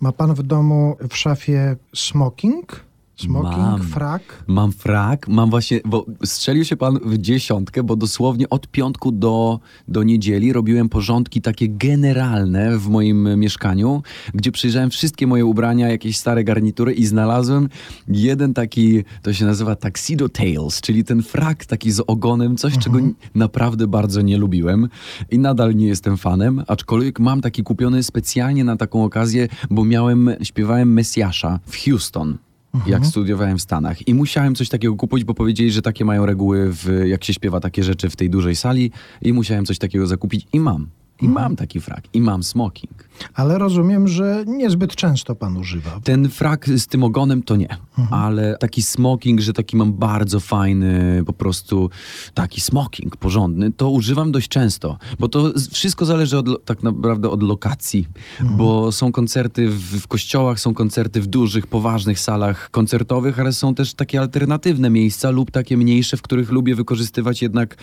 [0.00, 2.85] Ma pan w domu w szafie smoking?
[3.16, 4.44] Smoking, mam, frak?
[4.46, 9.60] Mam frak, mam właśnie, bo strzelił się pan w dziesiątkę, bo dosłownie od piątku do,
[9.88, 14.02] do niedzieli robiłem porządki takie generalne w moim mieszkaniu,
[14.34, 17.68] gdzie przyjrzałem wszystkie moje ubrania, jakieś stare garnitury i znalazłem
[18.08, 22.82] jeden taki, to się nazywa Tuxedo Tails, czyli ten frak taki z ogonem, coś, mhm.
[22.82, 24.88] czego naprawdę bardzo nie lubiłem
[25.30, 30.30] i nadal nie jestem fanem, aczkolwiek mam taki kupiony specjalnie na taką okazję, bo miałem,
[30.42, 32.38] śpiewałem Mesjasza w Houston
[32.76, 32.92] mhm.
[32.92, 34.08] jak studiowałem w Stanach.
[34.08, 37.60] I musiałem coś takiego kupić, bo powiedzieli, że takie mają reguły, w, jak się śpiewa
[37.60, 38.90] takie rzeczy w tej dużej sali.
[39.22, 40.86] I musiałem coś takiego zakupić i mam.
[41.22, 41.44] I mhm.
[41.44, 42.04] mam taki frak.
[42.12, 43.08] I mam smoking.
[43.34, 46.00] Ale rozumiem, że niezbyt często pan używa.
[46.04, 48.22] Ten frak z tym ogonem to nie, mhm.
[48.22, 51.90] ale taki smoking, że taki mam bardzo fajny, po prostu
[52.34, 57.42] taki smoking porządny, to używam dość często, bo to wszystko zależy od, tak naprawdę od
[57.42, 58.06] lokacji,
[58.40, 58.58] mhm.
[58.58, 63.74] bo są koncerty w, w kościołach, są koncerty w dużych, poważnych salach koncertowych, ale są
[63.74, 67.76] też takie alternatywne miejsca lub takie mniejsze, w których lubię wykorzystywać jednak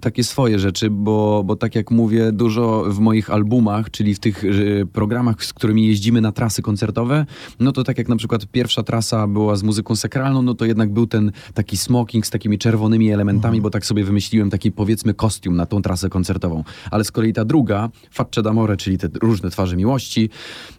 [0.00, 4.44] takie swoje rzeczy, bo, bo tak jak mówię, dużo w moich albumach, czyli w tych
[4.86, 7.26] programach, z którymi jeździmy na trasy koncertowe,
[7.60, 10.92] no to tak jak na przykład pierwsza trasa była z muzyką sakralną, no to jednak
[10.92, 13.62] był ten taki smoking z takimi czerwonymi elementami, mhm.
[13.62, 16.64] bo tak sobie wymyśliłem taki powiedzmy kostium na tą trasę koncertową.
[16.90, 20.30] Ale z kolei ta druga, Facce d'Amore, czyli te różne twarze miłości,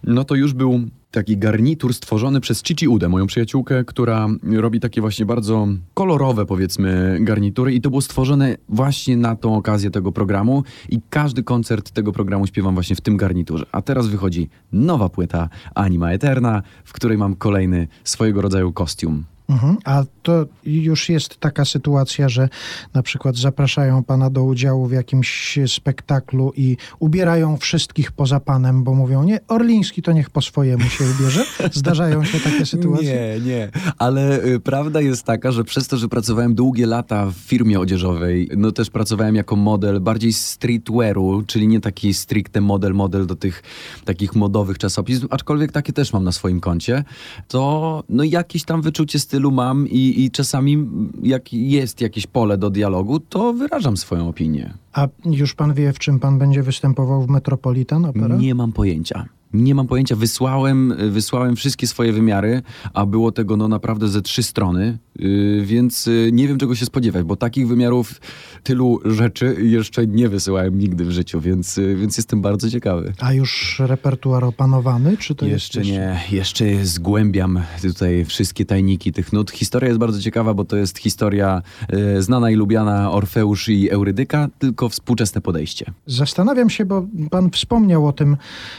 [0.03, 5.01] no to już był taki garnitur stworzony przez Cici Udę, moją przyjaciółkę, która robi takie
[5.01, 10.63] właśnie bardzo kolorowe, powiedzmy, garnitury i to było stworzone właśnie na tą okazję tego programu
[10.89, 13.65] i każdy koncert tego programu śpiewam właśnie w tym garniturze.
[13.71, 19.30] A teraz wychodzi nowa płyta Anima Eterna, w której mam kolejny swojego rodzaju kostium.
[19.51, 19.77] Mhm.
[19.85, 22.49] A to już jest taka sytuacja, że
[22.93, 28.93] na przykład zapraszają pana do udziału w jakimś spektaklu i ubierają wszystkich poza panem, bo
[28.93, 31.45] mówią, nie, Orliński to niech po swojemu się ubierze.
[31.73, 33.39] Zdarzają się takie sytuacje?
[33.39, 33.69] Nie, nie.
[33.97, 38.49] Ale y, prawda jest taka, że przez to, że pracowałem długie lata w firmie odzieżowej,
[38.57, 43.63] no też pracowałem jako model bardziej streetwearu, czyli nie taki stricte model, model do tych
[44.05, 47.03] takich modowych czasopism, aczkolwiek takie też mam na swoim koncie,
[47.47, 50.87] to no jakieś tam wyczucie stylu stylu mam i, i czasami
[51.23, 54.73] jak jest jakieś pole do dialogu, to wyrażam swoją opinię.
[54.93, 58.35] A już pan wie, w czym pan będzie występował w Metropolitan Opera?
[58.35, 59.25] Nie mam pojęcia.
[59.53, 60.15] Nie mam pojęcia.
[60.15, 62.61] Wysłałem, wysłałem wszystkie swoje wymiary,
[62.93, 66.85] a było tego no naprawdę ze trzy strony, yy, więc yy, nie wiem czego się
[66.85, 68.21] spodziewać, bo takich wymiarów,
[68.63, 73.13] tylu rzeczy jeszcze nie wysyłałem nigdy w życiu, więc, yy, więc jestem bardzo ciekawy.
[73.19, 79.33] A już repertuar opanowany, czy to jeszcze jest nie, jeszcze zgłębiam tutaj wszystkie tajniki tych
[79.33, 79.51] nut.
[79.51, 84.49] Historia jest bardzo ciekawa, bo to jest historia yy, znana i lubiana Orfeusz i Eurydyka,
[84.59, 85.85] tylko współczesne podejście.
[86.05, 88.37] Zastanawiam się, bo pan wspomniał o tym,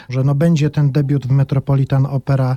[0.08, 2.56] że no będzie będzie ten debiut w Metropolitan Opera,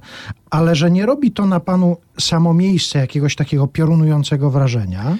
[0.49, 5.17] ale że nie robi to na panu samo miejsce jakiegoś takiego piorunującego wrażenia.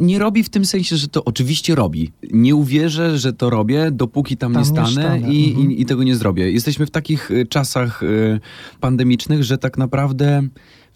[0.00, 2.12] Nie robi w tym sensie, że to oczywiście robi.
[2.32, 5.32] Nie uwierzę, że to robię, dopóki tam, tam nie stanę, nie stanę.
[5.32, 5.70] I, mhm.
[5.70, 6.52] i, i, tego nie zrobię.
[6.52, 8.40] Jesteśmy w takich y, czasach y,
[8.80, 10.42] pandemicznych, że tak naprawdę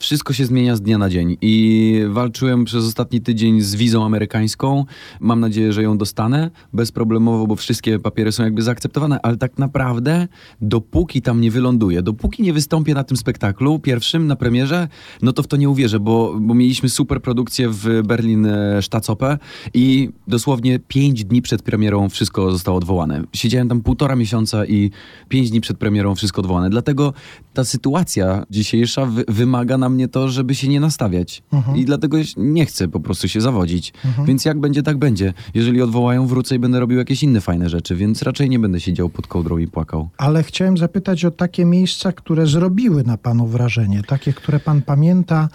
[0.02, 4.84] wszystko się zmienia z dnia na dzień i walczyłem przez ostatni tydzień z wizą amerykańską.
[5.20, 10.28] Mam nadzieję, że ją dostanę bezproblemowo, bo wszystkie papiery są jakby zaakceptowane, ale tak naprawdę
[10.60, 14.88] dopóki tam nie wyląduję, dopóki nie wystąpię na tym spektaklu pierwszym na premierze,
[15.22, 19.38] no to w to nie uwierzę, bo, bo mieliśmy super produkcję w Berlin e, Staatsoper
[19.74, 23.24] i dosłownie pięć dni przed premierą wszystko zostało odwołane.
[23.32, 24.90] Siedziałem tam półtora miesiąca i
[25.28, 26.70] pięć dni przed premierą wszystko odwołane.
[26.70, 27.12] Dlatego
[27.54, 31.42] ta sytuacja dzisiejsza wy wymaga na mnie to, żeby się nie nastawiać.
[31.52, 31.76] Mhm.
[31.76, 33.92] I dlatego nie chcę po prostu się zawodzić.
[34.26, 35.35] Więc jak będzie, tak będzie.
[35.54, 39.08] Jeżeli odwołają, wrócę i będę robił jakieś inne fajne rzeczy, więc raczej nie będę siedział
[39.08, 40.08] pod kołdrą i płakał.
[40.19, 45.48] Ale chciałem zapytać o takie miejsca, które zrobiły na panu wrażenie, takie, które pan pamięta,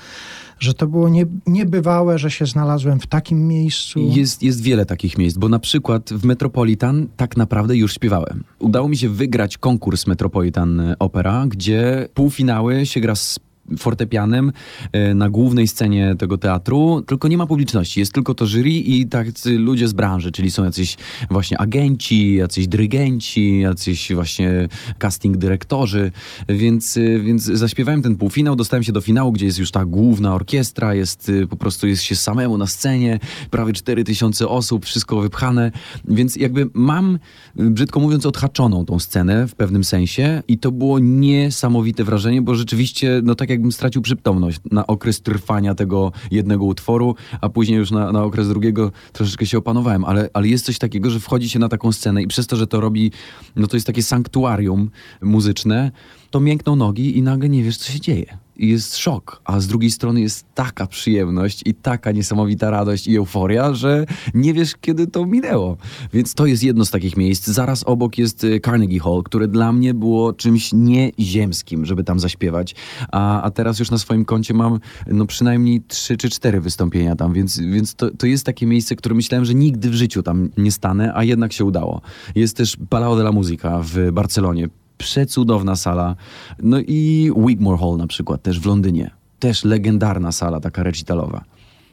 [0.59, 3.99] że to było nie, niebywałe, że się znalazłem w takim miejscu.
[3.99, 8.43] Jest, jest wiele takich miejsc, bo na przykład w Metropolitan tak naprawdę już śpiewałem.
[8.59, 13.39] Udało mi się wygrać konkurs Metropolitan Opera, gdzie półfinały się gra z
[13.77, 14.51] fortepianem
[14.91, 19.07] e, na głównej scenie tego teatru, tylko nie ma publiczności, jest tylko to jury i
[19.07, 20.97] tacy ludzie z branży, czyli są jacyś
[21.29, 26.11] właśnie agenci, jacyś dyrygenci, jacyś właśnie casting dyrektorzy,
[26.49, 30.35] więc, e, więc zaśpiewałem ten półfinał, dostałem się do finału, gdzie jest już ta główna
[30.35, 33.19] orkiestra, jest e, po prostu jest się samemu na scenie,
[33.51, 35.71] prawie 4000 osób, wszystko wypchane,
[36.07, 37.19] więc jakby mam,
[37.55, 43.21] brzydko mówiąc, odhaczoną tą scenę w pewnym sensie i to było niesamowite wrażenie, bo rzeczywiście,
[43.23, 48.11] no tak jakbym stracił przytomność na okres trwania tego jednego utworu, a później już na,
[48.11, 51.69] na okres drugiego troszeczkę się opanowałem, ale, ale jest coś takiego, że wchodzi się na
[51.69, 53.11] taką scenę i przez to, że to robi,
[53.55, 54.89] no to jest takie sanktuarium
[55.21, 55.91] muzyczne,
[56.31, 58.37] to miękną nogi i nagle nie wiesz, co się dzieje.
[58.59, 63.73] Jest szok, a z drugiej strony jest taka przyjemność i taka niesamowita radość i euforia,
[63.73, 65.77] że nie wiesz, kiedy to minęło.
[66.13, 67.47] Więc to jest jedno z takich miejsc.
[67.47, 72.75] Zaraz obok jest y, Carnegie Hall, które dla mnie było czymś nieziemskim, żeby tam zaśpiewać.
[73.11, 77.33] A, a teraz już na swoim koncie mam no przynajmniej trzy czy cztery wystąpienia tam,
[77.33, 80.71] więc, więc to, to jest takie miejsce, które myślałem, że nigdy w życiu tam nie
[80.71, 82.01] stanę, a jednak się udało.
[82.35, 86.15] Jest też Palau de la Musica w Barcelonie przecudowna sala.
[86.63, 89.11] No i Wigmore Hall na przykład, też w Londynie.
[89.39, 91.43] Też legendarna sala, taka recitalowa.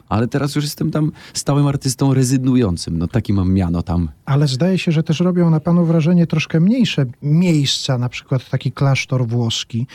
[0.09, 2.99] Ale teraz już jestem tam stałym artystą rezydującym.
[2.99, 4.09] No taki mam miano tam.
[4.25, 8.73] Ale zdaje się, że też robią na panu wrażenie troszkę mniejsze miejsca, na przykład taki
[8.73, 9.87] klasztor włoski,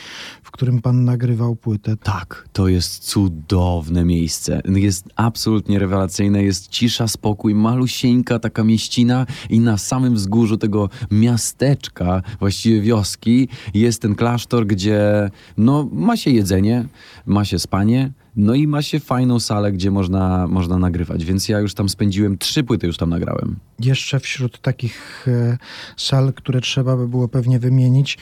[0.42, 1.96] w którym pan nagrywał płytę.
[1.96, 4.62] Tak, to jest cudowne miejsce.
[4.64, 6.44] Jest absolutnie rewelacyjne.
[6.44, 14.02] Jest cisza, spokój, malusieńka taka mieścina i na samym wzgórzu tego miasteczka, właściwie wioski, jest
[14.02, 16.84] ten klasztor, gdzie no, ma się jedzenie,
[17.26, 21.24] ma się spanie, no i ma się fajną salę, gdzie można, można nagrywać.
[21.24, 23.56] Więc ja już tam spędziłem, trzy płyty już tam nagrałem.
[23.78, 25.58] Jeszcze wśród takich e,
[25.96, 28.18] sal, które trzeba by było pewnie wymienić,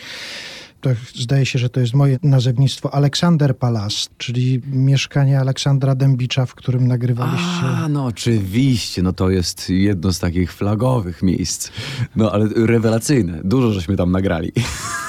[0.81, 6.55] to zdaje się, że to jest moje nazewnictwo, Aleksander Palace, czyli mieszkanie Aleksandra Dębicza, w
[6.55, 7.67] którym nagrywaliście.
[7.67, 11.71] A, no oczywiście, no to jest jedno z takich flagowych miejsc.
[12.17, 13.41] No ale rewelacyjne.
[13.45, 14.53] Dużo żeśmy tam nagrali.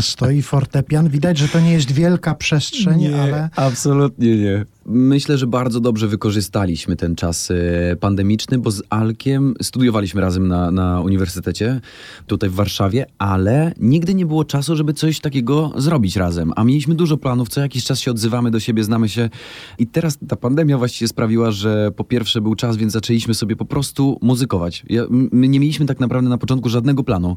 [0.00, 1.08] Stoi fortepian.
[1.08, 3.50] Widać, że to nie jest wielka przestrzeń, ale.
[3.56, 4.64] Absolutnie nie.
[4.88, 10.70] Myślę, że bardzo dobrze wykorzystaliśmy ten czas e, pandemiczny, bo z Alkiem studiowaliśmy razem na,
[10.70, 11.80] na uniwersytecie
[12.26, 16.52] tutaj w Warszawie, ale nigdy nie było czasu, żeby coś takiego zrobić razem.
[16.56, 19.30] A mieliśmy dużo planów, co jakiś czas się odzywamy do siebie, znamy się.
[19.78, 23.64] I teraz ta pandemia właściwie sprawiła, że po pierwsze był czas, więc zaczęliśmy sobie po
[23.64, 24.84] prostu muzykować.
[24.88, 27.36] Ja, my nie mieliśmy tak naprawdę na początku żadnego planu.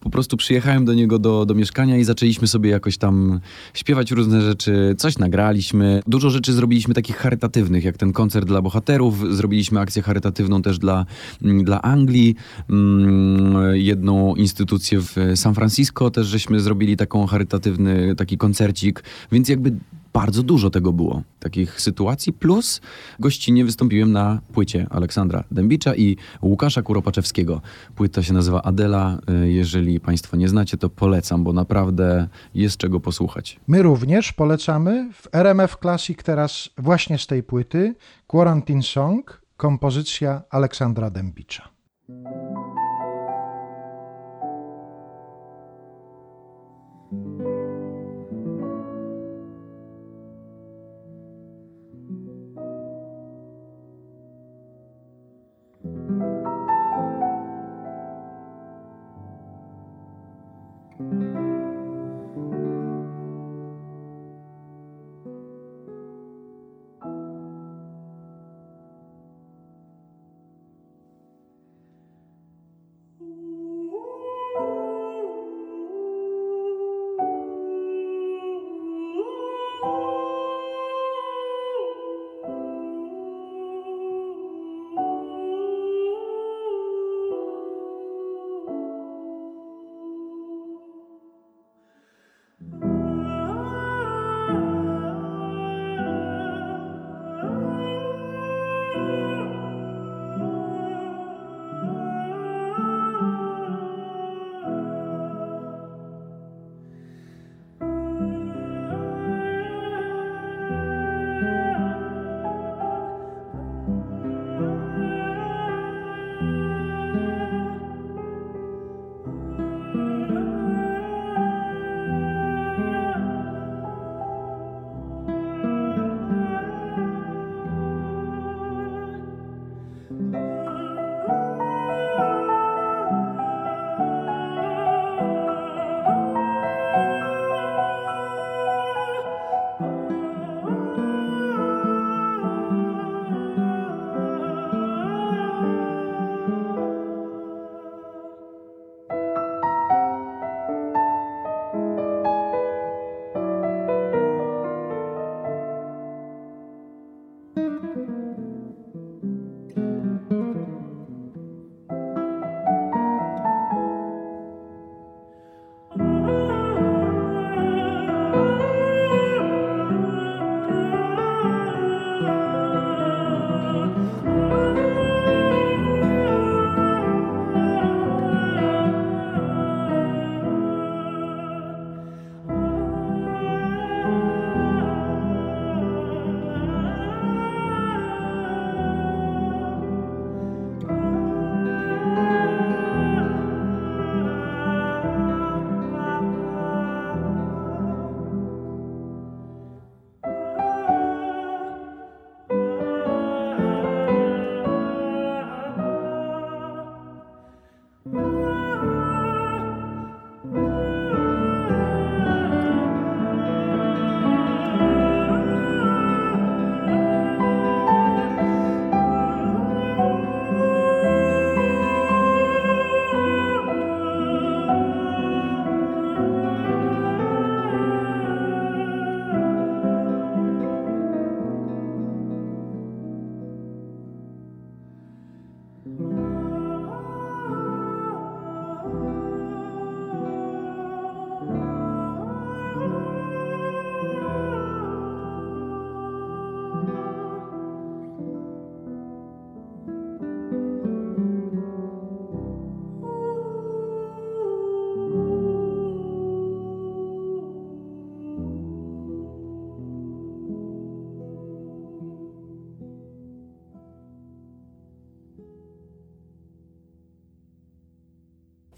[0.00, 3.40] Po prostu przyjechałem do niego do, do mieszkania i zaczęliśmy sobie jakoś tam
[3.74, 9.36] śpiewać różne rzeczy, coś nagraliśmy, dużo rzeczy zrobiliśmy takich charytatywnych, jak ten koncert dla bohaterów,
[9.36, 11.06] zrobiliśmy akcję charytatywną też dla,
[11.42, 12.36] mm, dla Anglii,
[12.70, 19.72] mm, jedną instytucję w San Francisco też żeśmy zrobili taką charytatywny taki koncercik, więc jakby
[20.16, 22.80] bardzo dużo tego było, takich sytuacji, plus
[23.20, 27.60] gościnnie wystąpiłem na płycie Aleksandra Dębicza i Łukasza Kuropaczewskiego.
[27.94, 33.00] Płyta się nazywa Adela, y, jeżeli Państwo nie znacie, to polecam, bo naprawdę jest czego
[33.00, 33.60] posłuchać.
[33.66, 37.94] My również polecamy w RMF Classic teraz właśnie z tej płyty
[38.26, 41.68] Quarantine Song, kompozycja Aleksandra Dębicza.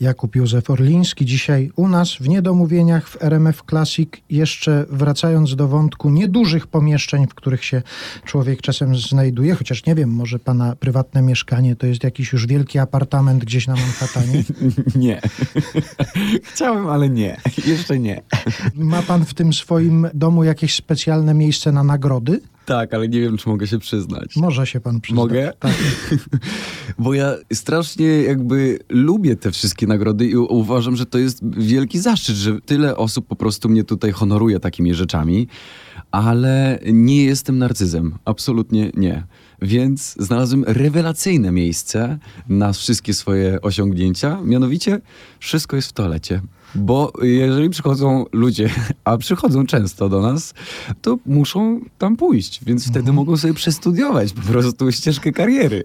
[0.00, 4.08] Jakub Józef Orliński dzisiaj u nas w Niedomówieniach w RMF Classic.
[4.30, 7.82] Jeszcze wracając do wątku niedużych pomieszczeń, w których się
[8.24, 12.78] człowiek czasem znajduje, chociaż nie wiem, może pana prywatne mieszkanie to jest jakiś już wielki
[12.78, 14.44] apartament gdzieś na Manhattanie?
[15.04, 15.20] nie.
[16.42, 17.40] Chciałem, ale nie.
[17.66, 18.22] Jeszcze nie.
[18.74, 22.40] Ma pan w tym swoim domu jakieś specjalne miejsce na nagrody?
[22.68, 24.36] Tak, ale nie wiem, czy mogę się przyznać.
[24.36, 25.16] Może się pan przyznać.
[25.16, 25.52] Mogę?
[25.58, 25.74] Tak.
[26.98, 32.36] Bo ja strasznie jakby lubię te wszystkie nagrody i uważam, że to jest wielki zaszczyt,
[32.36, 35.48] że tyle osób po prostu mnie tutaj honoruje takimi rzeczami,
[36.10, 38.18] ale nie jestem narcyzem.
[38.24, 39.26] Absolutnie nie.
[39.62, 44.40] Więc znalazłem rewelacyjne miejsce na wszystkie swoje osiągnięcia.
[44.44, 45.00] Mianowicie
[45.38, 46.40] wszystko jest w toalecie.
[46.78, 48.70] Bo jeżeli przychodzą ludzie,
[49.04, 50.54] a przychodzą często do nas,
[51.02, 53.16] to muszą tam pójść, więc wtedy Mhm.
[53.16, 55.82] mogą sobie przestudiować po prostu ścieżkę kariery.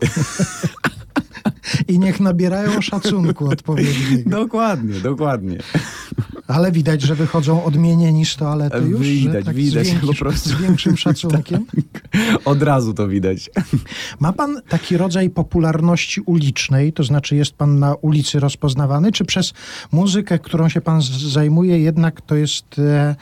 [1.87, 4.29] I niech nabierają szacunku odpowiedniego.
[4.39, 5.57] dokładnie, dokładnie.
[6.47, 9.01] Ale widać, że wychodzą odmienieni z toalety już.
[9.01, 10.49] Widać, tak widać po prostu.
[10.49, 11.65] z większym szacunkiem.
[12.45, 13.49] Od razu to widać.
[14.19, 19.53] Ma pan taki rodzaj popularności ulicznej, to znaczy jest pan na ulicy rozpoznawany, czy przez
[19.91, 23.15] muzykę, którą się pan zajmuje, jednak to jest e,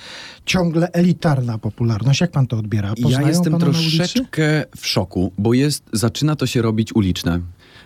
[0.45, 2.21] ciągle elitarna popularność?
[2.21, 2.93] Jak pan to odbiera?
[3.03, 7.39] Poznają ja jestem troszeczkę w szoku, bo jest, zaczyna to się robić uliczne.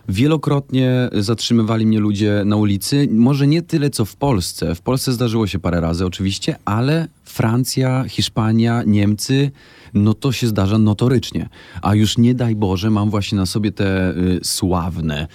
[0.10, 3.08] Wielokrotnie zatrzymywali mnie ludzie na ulicy.
[3.12, 4.76] Może nie tyle, co w Polsce.
[4.76, 9.51] W Polsce zdarzyło się parę razy oczywiście, ale Francja, Hiszpania, Niemcy,
[9.96, 11.50] no to się zdarza notorycznie.
[11.82, 15.28] A już nie daj Boże, mam właśnie na sobie te y, sławne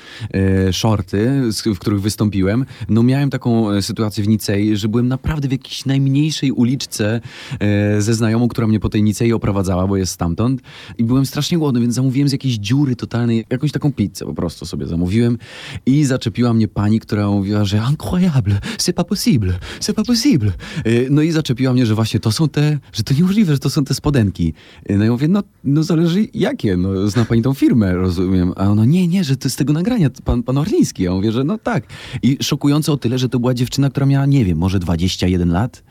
[0.69, 1.43] y, shorty,
[1.75, 2.67] w których wystąpiłem.
[2.89, 7.21] No miałem taką e, sytuację w Nicei, że byłem naprawdę w jakiejś najmniejszej uliczce
[7.61, 10.61] e, ze znajomą, która mnie po tej Nicei oprowadzała, bo jest stamtąd.
[10.99, 14.67] I byłem strasznie głodny, więc zamówiłem z jakiejś dziury totalnej, jakąś taką pizzę po prostu
[14.67, 15.39] sobie zamówiłem.
[15.87, 20.53] I zaczepiła mnie pani, która mówiła, że incroyable, c'est pas possible, c'est pas possible.
[20.85, 23.71] E, No i zaczepiła mnie, że właśnie to są te, że to niemożliwe, że to
[23.71, 24.50] są te spodenki.
[24.87, 28.53] E, No ja mówię, no, no zależy jakie, no zna pani tą firmę, rozumiem.
[28.57, 31.03] A ona, nie, nie, że to z tego nagrania, pan, pan Orliński.
[31.03, 31.85] Ja mówię, że no tak.
[32.23, 35.83] I szokujące o tyle, że to była dziewczyna, która miała, nie wiem, może 21 lat.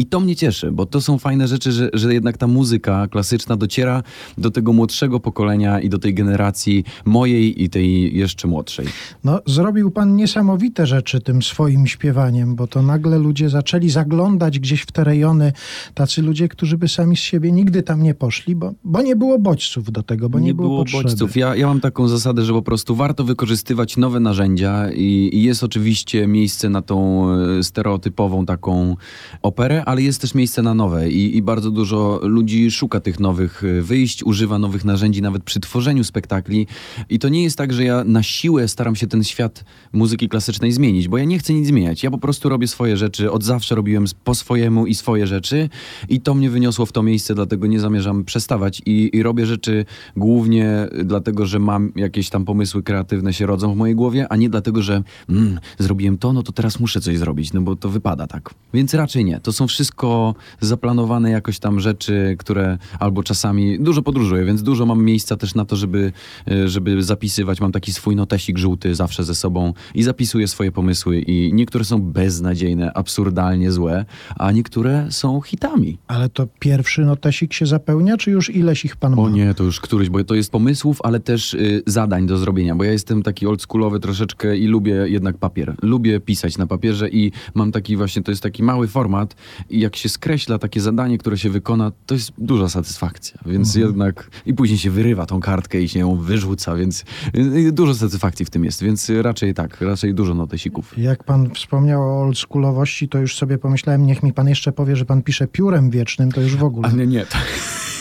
[0.00, 3.56] I to mnie cieszy, bo to są fajne rzeczy, że, że jednak ta muzyka klasyczna
[3.56, 4.02] dociera
[4.38, 8.86] do tego młodszego pokolenia i do tej generacji mojej i tej jeszcze młodszej.
[9.24, 14.82] No, zrobił pan niesamowite rzeczy tym swoim śpiewaniem, bo to nagle ludzie zaczęli zaglądać gdzieś
[14.82, 15.52] w te rejony,
[15.94, 19.38] tacy ludzie, którzy by sami z siebie nigdy tam nie poszli, bo, bo nie było
[19.38, 21.02] bodźców do tego, bo nie, było, potrzeby.
[21.02, 21.36] bodźców.
[21.36, 25.64] Ja, ja mam taką zasadę, że po prostu warto wykorzystywać nowe narzędzia i, i jest
[25.64, 28.96] oczywiście miejsce na tą e, stereotypową taką
[29.42, 33.64] operę, ale jest też miejsce na nowe i, i bardzo dużo ludzi szuka tych nowych
[33.64, 36.66] e, wyjść, używa nowych narzędzi nawet przy tworzeniu spektakli
[37.08, 40.72] i to nie jest tak, że ja na siłę staram się ten świat muzyki klasycznej
[40.72, 42.02] zmienić, bo ja nie chcę nic zmieniać.
[42.02, 45.68] Ja po prostu robię swoje rzeczy, od zawsze robiłem po swojemu i swoje rzeczy
[46.08, 49.84] i to mnie wyniosło w to miejsce, dlatego nie zamierzam przestawać i, i robię rzeczy
[50.16, 54.50] głównie dlatego, że mam jakieś tam pomysły kreatywne się rodzą w mojej głowie, a nie
[54.50, 58.26] dlatego, że mm, zrobiłem to, no to teraz muszę coś zrobić, no bo to wypada
[58.26, 58.54] tak.
[58.74, 59.40] Więc raczej nie.
[59.40, 65.04] To są wszystko zaplanowane jakoś tam rzeczy, które albo czasami dużo podróżuję, więc dużo mam
[65.04, 66.12] miejsca też na to, żeby,
[66.50, 67.60] e, żeby zapisywać.
[67.60, 72.02] Mam taki swój notesik żółty zawsze ze sobą i zapisuję swoje pomysły i niektóre są
[72.02, 74.04] beznadziejne, absurdalnie złe,
[74.36, 75.98] a niektóre są hitami.
[76.06, 79.22] Ale to pierwszy notesik się zapełnia, czy już ileś ich pan ma?
[79.22, 82.74] O nie, to już któryś, bo to jest pomysłów, ale też y, zadań do zrobienia,
[82.74, 85.74] bo ja jestem taki oldschoolowy troszeczkę i lubię jednak papier.
[85.82, 89.34] Lubię pisać na papierze i mam taki właśnie, to jest taki mały format
[89.70, 94.30] i jak się skreśla takie zadanie, które się wykona, to jest duża satysfakcja, więc jednak
[94.46, 97.04] i później się wyrywa tą kartkę i się ją wyrzuca, więc
[97.36, 100.98] y, dużo satysfakcji w tym jest, więc raczej tak, raczej dużo notesików.
[100.98, 105.04] Jak pan wspomniał o oldschoolowości, to już sobie pomyślałem, niech mi pan jeszcze powie, że
[105.04, 106.88] pan pisze piórem wiecznym, to już w ogóle.
[106.88, 107.38] A nie, nie, to,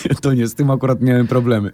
[0.22, 1.72] to nie, z tym akurat miałem problemy.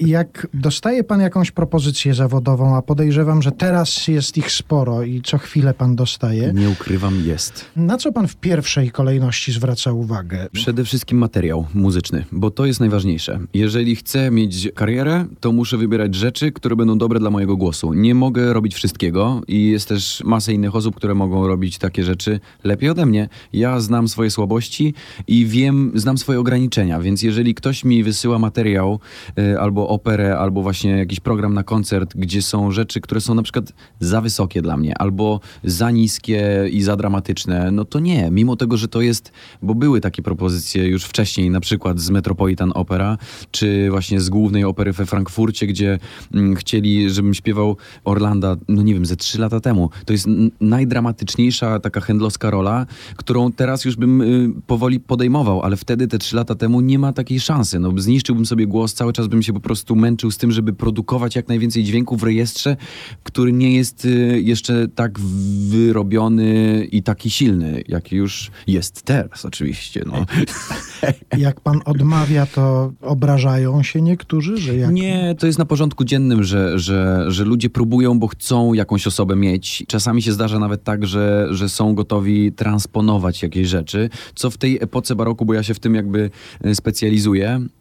[0.00, 5.38] Jak dostaje pan jakąś propozycję zawodową, a podejrzewam, że teraz jest ich sporo i co
[5.38, 7.64] chwilę pan dostaje, Nie ukrywam, jest.
[7.76, 10.46] na co pan w pierwszej kolejności zwraca uwagę?
[10.52, 13.40] Przede wszystkim materiał muzyczny, bo to jest najważniejsze.
[13.54, 17.94] Jeżeli chcę mieć karierę, to muszę wybierać rzeczy, które będą dobre dla mojego głosu.
[17.94, 22.40] Nie mogę robić wszystkiego i jest też masa innych osób, które mogą robić takie rzeczy
[22.64, 23.28] lepiej ode mnie.
[23.52, 24.94] Ja znam swoje słabości
[25.26, 29.00] i wiem, znam swoje ograniczenia, więc jeżeli ktoś mi wysyła materiał
[29.38, 33.42] y, albo operę, albo właśnie jakiś program na koncert, gdzie są rzeczy, które są na
[33.42, 38.30] przykład za wysokie dla mnie, albo za niskie i za dramatyczne, no to nie.
[38.30, 39.32] Mimo tego, że to jest,
[39.62, 43.18] bo były takie propozycje już wcześniej, na przykład z Metropolitan Opera,
[43.50, 45.98] czy właśnie z głównej opery we Frankfurcie, gdzie
[46.34, 49.90] mm, chcieli, żebym śpiewał Orlanda, no nie wiem, ze trzy lata temu.
[50.04, 50.26] To jest
[50.60, 52.86] najdramatyczniejsza taka handlowska rola,
[53.16, 57.12] którą teraz już bym y, powoli podejmował, ale wtedy te trzy lata temu nie ma
[57.12, 57.49] takiej szansy.
[57.80, 61.36] No, zniszczyłbym sobie głos, cały czas bym się po prostu męczył z tym, żeby produkować
[61.36, 62.76] jak najwięcej dźwięku w rejestrze,
[63.22, 65.20] który nie jest y, jeszcze tak
[65.68, 70.02] wyrobiony i taki silny, jaki już jest teraz oczywiście.
[70.06, 70.26] No.
[71.38, 74.92] Jak pan odmawia, to obrażają się niektórzy, że jak...
[74.92, 79.36] Nie, to jest na porządku dziennym, że, że, że ludzie próbują, bo chcą jakąś osobę
[79.36, 79.84] mieć.
[79.88, 84.78] Czasami się zdarza nawet tak, że, że są gotowi transponować jakieś rzeczy, co w tej
[84.82, 86.30] epoce baroku, bo ja się w tym jakby
[86.64, 86.74] e,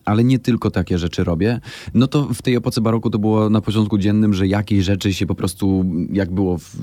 [0.05, 1.59] ale nie tylko takie rzeczy robię,
[1.93, 5.25] no to w tej epoce baroku to było na porządku dziennym, że jakieś rzeczy się
[5.25, 6.75] po prostu, jak było w,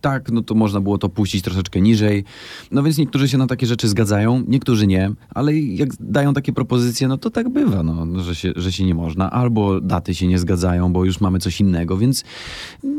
[0.00, 2.24] tak, no to można było to puścić troszeczkę niżej.
[2.70, 7.08] No więc niektórzy się na takie rzeczy zgadzają, niektórzy nie, ale jak dają takie propozycje,
[7.08, 9.30] no to tak bywa, no, że, się, że się nie można.
[9.30, 12.24] Albo daty się nie zgadzają, bo już mamy coś innego, więc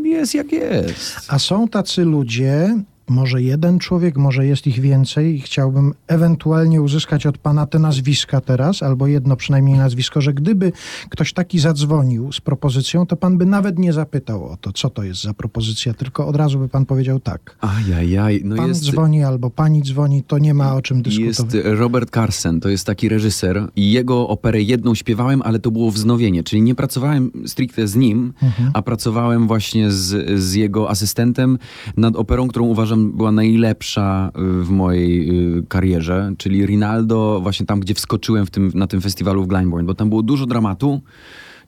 [0.03, 1.25] jest jak jest.
[1.27, 7.25] A są tacy ludzie, może jeden człowiek, może jest ich więcej i chciałbym ewentualnie uzyskać
[7.25, 10.71] od pana te nazwiska teraz, albo jedno przynajmniej nazwisko, że gdyby
[11.09, 15.03] ktoś taki zadzwonił z propozycją, to pan by nawet nie zapytał o to, co to
[15.03, 17.57] jest za propozycja, tylko od razu by pan powiedział tak.
[17.61, 18.83] Ajajaj, no Pan jest...
[18.83, 21.79] dzwoni albo pani dzwoni, to nie ma o czym Jest dyskutować.
[21.79, 26.43] Robert Carson, to jest taki reżyser i jego operę jedną śpiewałem, ale to było wznowienie,
[26.43, 28.33] czyli nie pracowałem stricte z nim,
[28.73, 31.57] a pracowałem właśnie z, z jego asystentem
[31.97, 34.31] nad operą, którą uważam była najlepsza
[34.61, 39.01] y, w mojej y, karierze, czyli Rinaldo, właśnie tam, gdzie wskoczyłem w tym, na tym
[39.01, 41.01] festiwalu w Glyndebourne, bo tam było dużo dramatu,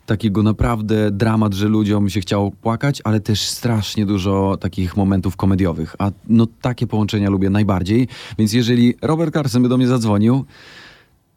[0.05, 5.95] takiego naprawdę dramat, że ludziom się chciało płakać, ale też strasznie dużo takich momentów komediowych.
[5.99, 8.07] A no takie połączenia lubię najbardziej.
[8.38, 10.45] Więc jeżeli Robert Carson by do mnie zadzwonił,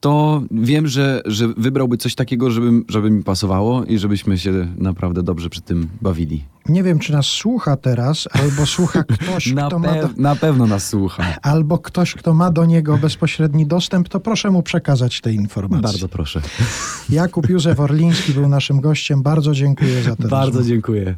[0.01, 5.23] to wiem, że, że wybrałby coś takiego, żeby, żeby mi pasowało i żebyśmy się naprawdę
[5.23, 6.45] dobrze przy tym bawili.
[6.69, 10.67] Nie wiem, czy nas słucha teraz, albo słucha ktoś, Na, kto ma do, na pewno
[10.67, 11.25] nas słucha.
[11.43, 15.83] albo ktoś, kto ma do niego bezpośredni dostęp, to proszę mu przekazać te informacje.
[15.83, 16.43] Bardzo proszę.
[17.11, 19.23] Jakub Józef Orliński był naszym gościem.
[19.23, 21.15] Bardzo dziękuję za ten Bardzo dziękuję.